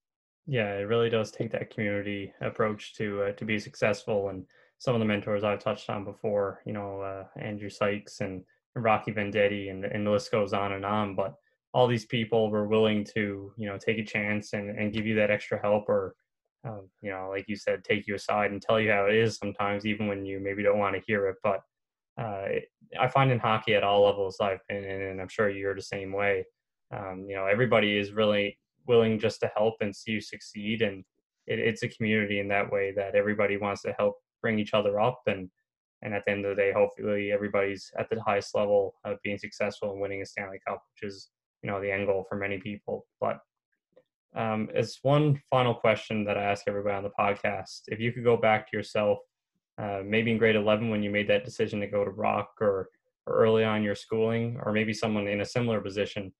[0.48, 4.46] yeah it really does take that community approach to uh, to be successful and
[4.86, 8.44] some of the mentors i've touched on before you know uh, andrew sykes and
[8.76, 11.34] rocky vendetti and, and the list goes on and on but
[11.74, 15.16] all these people were willing to you know take a chance and, and give you
[15.16, 16.16] that extra help or
[16.66, 19.38] um, you know like you said take you aside and tell you how it is
[19.38, 21.62] sometimes even when you maybe don't want to hear it but
[22.18, 22.46] uh,
[23.00, 25.82] I find in hockey at all levels I've been in, and I'm sure you're the
[25.82, 26.46] same way.
[26.96, 28.58] Um, you know, everybody is really
[28.88, 31.04] willing just to help and see you succeed, and
[31.46, 34.16] it, it's a community in that way that everybody wants to help
[34.46, 35.50] bring each other up, and
[36.04, 39.40] and at the end of the day, hopefully everybody's at the highest level of being
[39.40, 41.30] successful and winning a Stanley Cup, which is
[41.64, 43.08] you know the end goal for many people.
[43.20, 43.40] But
[44.36, 48.24] um, as one final question that I ask everybody on the podcast, if you could
[48.24, 49.18] go back to yourself
[49.78, 52.90] uh, maybe in grade 11 when you made that decision to go to Brock or,
[53.28, 56.32] or early on your schooling, or maybe someone in a similar position,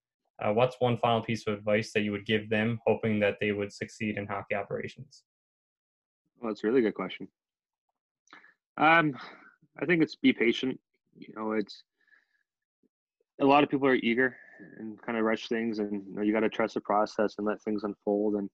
[0.44, 3.52] uh, what's one final piece of advice that you would give them, hoping that they
[3.52, 5.24] would succeed in hockey operations?
[6.40, 7.28] Well, that's a really good question.
[8.78, 9.18] Um,
[9.82, 10.80] I think it's be patient.
[11.18, 11.84] You know, it's
[13.42, 14.36] a lot of people are eager
[14.80, 17.48] and kind of rush things, and you, know, you got to trust the process and
[17.48, 18.36] let things unfold.
[18.36, 18.50] And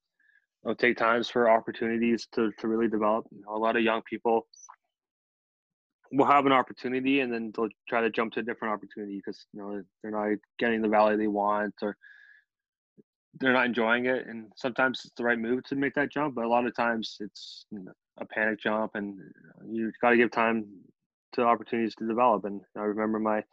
[0.78, 3.26] take times for opportunities to, to really develop.
[3.32, 4.48] You know, a lot of young people
[6.12, 9.46] will have an opportunity and then they'll try to jump to a different opportunity because
[9.54, 11.96] you know they're not getting the value they want or
[13.40, 14.28] they're not enjoying it.
[14.28, 17.18] And sometimes it's the right move to make that jump, but a lot of times
[17.20, 17.66] it's
[18.18, 19.20] a panic jump, and
[19.68, 20.66] you got to give time
[21.34, 22.46] to opportunities to develop.
[22.46, 23.44] And I remember my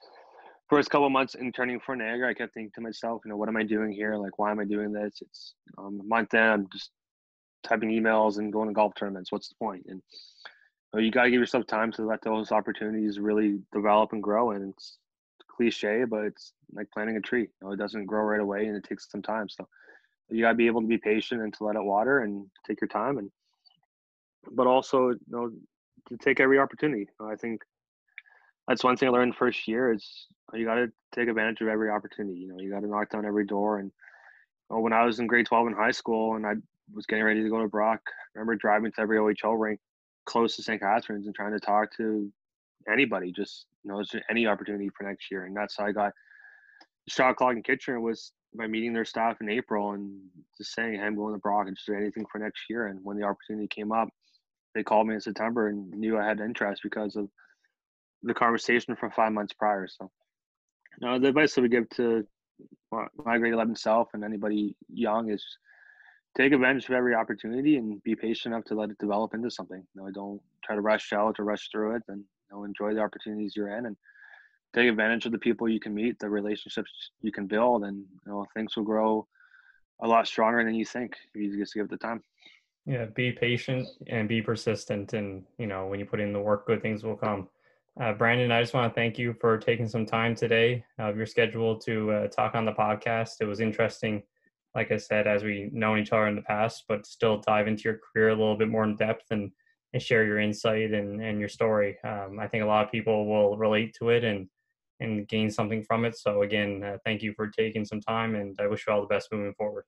[0.68, 3.56] first couple months interning for Niagara, I kept thinking to myself, you know, what am
[3.56, 4.16] I doing here?
[4.16, 5.18] Like, why am I doing this?
[5.20, 6.90] It's um, month in, I'm just
[7.62, 9.32] typing emails and going to golf tournaments.
[9.32, 9.86] What's the point?
[9.88, 10.02] And
[10.92, 14.22] you, know, you got to give yourself time to let those opportunities really develop and
[14.22, 14.50] grow.
[14.50, 14.98] And it's
[15.58, 17.42] cliche, but it's like planting a tree.
[17.42, 19.48] You know, it doesn't grow right away, and it takes some time.
[19.48, 19.68] So
[20.30, 22.80] you got to be able to be patient and to let it water and take
[22.80, 23.18] your time.
[23.18, 23.30] And
[24.52, 25.50] but also, you know,
[26.08, 27.08] to take every opportunity.
[27.20, 27.62] I think
[28.66, 31.90] that's one thing I learned first year is you got to take advantage of every
[31.90, 32.38] opportunity.
[32.38, 33.78] You know, you got to knock down every door.
[33.78, 33.90] And
[34.68, 36.54] when I was in grade 12 in high school and I
[36.94, 38.00] was getting ready to go to Brock.
[38.06, 39.80] I remember driving to every OHL rink
[40.24, 40.80] close to St.
[40.80, 42.30] Catharines and trying to talk to
[42.90, 45.44] anybody, just know, is there any opportunity for next year?
[45.44, 46.12] And that's how I got
[47.08, 50.20] shot clock in Kitchener was by meeting their staff in April and
[50.56, 51.68] just saying, hey, I'm going to Brock.
[51.68, 52.86] Is there anything for next year?
[52.86, 54.08] And when the opportunity came up,
[54.74, 57.28] they called me in September and knew I had interest because of
[58.22, 59.86] the conversation from five months prior.
[59.88, 60.10] So,
[61.00, 62.26] you know, the advice that we give to
[63.24, 65.44] my grade 11 self and anybody young is
[66.36, 69.84] take advantage of every opportunity and be patient enough to let it develop into something.
[69.94, 73.00] You know, don't try to rush out or rush through it and know, enjoy the
[73.00, 73.96] opportunities you're in and
[74.74, 76.90] take advantage of the people you can meet, the relationships
[77.20, 79.26] you can build, and you know, things will grow
[80.00, 82.22] a lot stronger than you think if you just give it the time.
[82.86, 85.12] Yeah, be patient and be persistent.
[85.12, 87.48] And, you know, when you put in the work, good things will come.
[88.00, 91.26] Uh, Brandon, I just want to thank you for taking some time today of your
[91.26, 93.40] schedule to uh, talk on the podcast.
[93.40, 94.22] It was interesting,
[94.74, 97.82] like I said, as we know each other in the past, but still dive into
[97.84, 99.50] your career a little bit more in depth and,
[99.92, 101.96] and share your insight and, and your story.
[102.04, 104.48] Um, I think a lot of people will relate to it and
[105.00, 106.16] and gain something from it.
[106.18, 109.06] So again, uh, thank you for taking some time, and I wish you all the
[109.06, 109.84] best moving forward.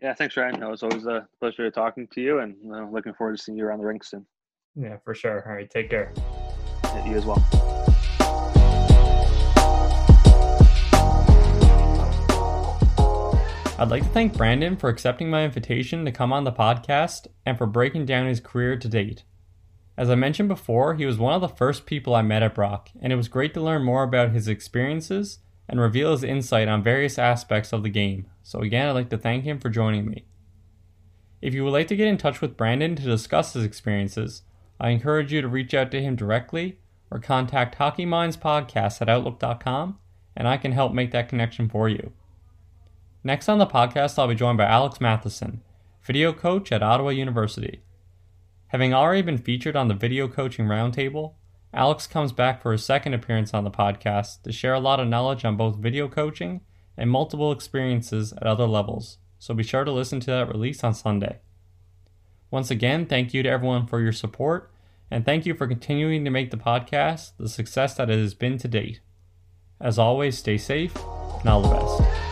[0.00, 0.60] Yeah, thanks, Ryan.
[0.60, 3.64] It was always a pleasure talking to you, and uh, looking forward to seeing you
[3.64, 4.26] around the rink soon.
[4.74, 5.48] Yeah, for sure.
[5.48, 6.12] All right, take care.
[6.82, 7.71] Yeah, you as well.
[13.82, 17.58] I'd like to thank Brandon for accepting my invitation to come on the podcast and
[17.58, 19.24] for breaking down his career to date.
[19.96, 22.90] As I mentioned before, he was one of the first people I met at Brock,
[23.00, 26.84] and it was great to learn more about his experiences and reveal his insight on
[26.84, 28.26] various aspects of the game.
[28.44, 30.26] So, again, I'd like to thank him for joining me.
[31.40, 34.42] If you would like to get in touch with Brandon to discuss his experiences,
[34.78, 36.78] I encourage you to reach out to him directly
[37.10, 39.98] or contact Hockey Minds Podcast at Outlook.com,
[40.36, 42.12] and I can help make that connection for you.
[43.24, 45.62] Next on the podcast, I'll be joined by Alex Matheson,
[46.02, 47.82] video coach at Ottawa University.
[48.68, 51.34] Having already been featured on the Video Coaching Roundtable,
[51.72, 55.06] Alex comes back for his second appearance on the podcast to share a lot of
[55.06, 56.62] knowledge on both video coaching
[56.96, 60.92] and multiple experiences at other levels, so be sure to listen to that release on
[60.92, 61.38] Sunday.
[62.50, 64.72] Once again, thank you to everyone for your support,
[65.12, 68.58] and thank you for continuing to make the podcast the success that it has been
[68.58, 69.00] to date.
[69.80, 72.31] As always, stay safe and all the best.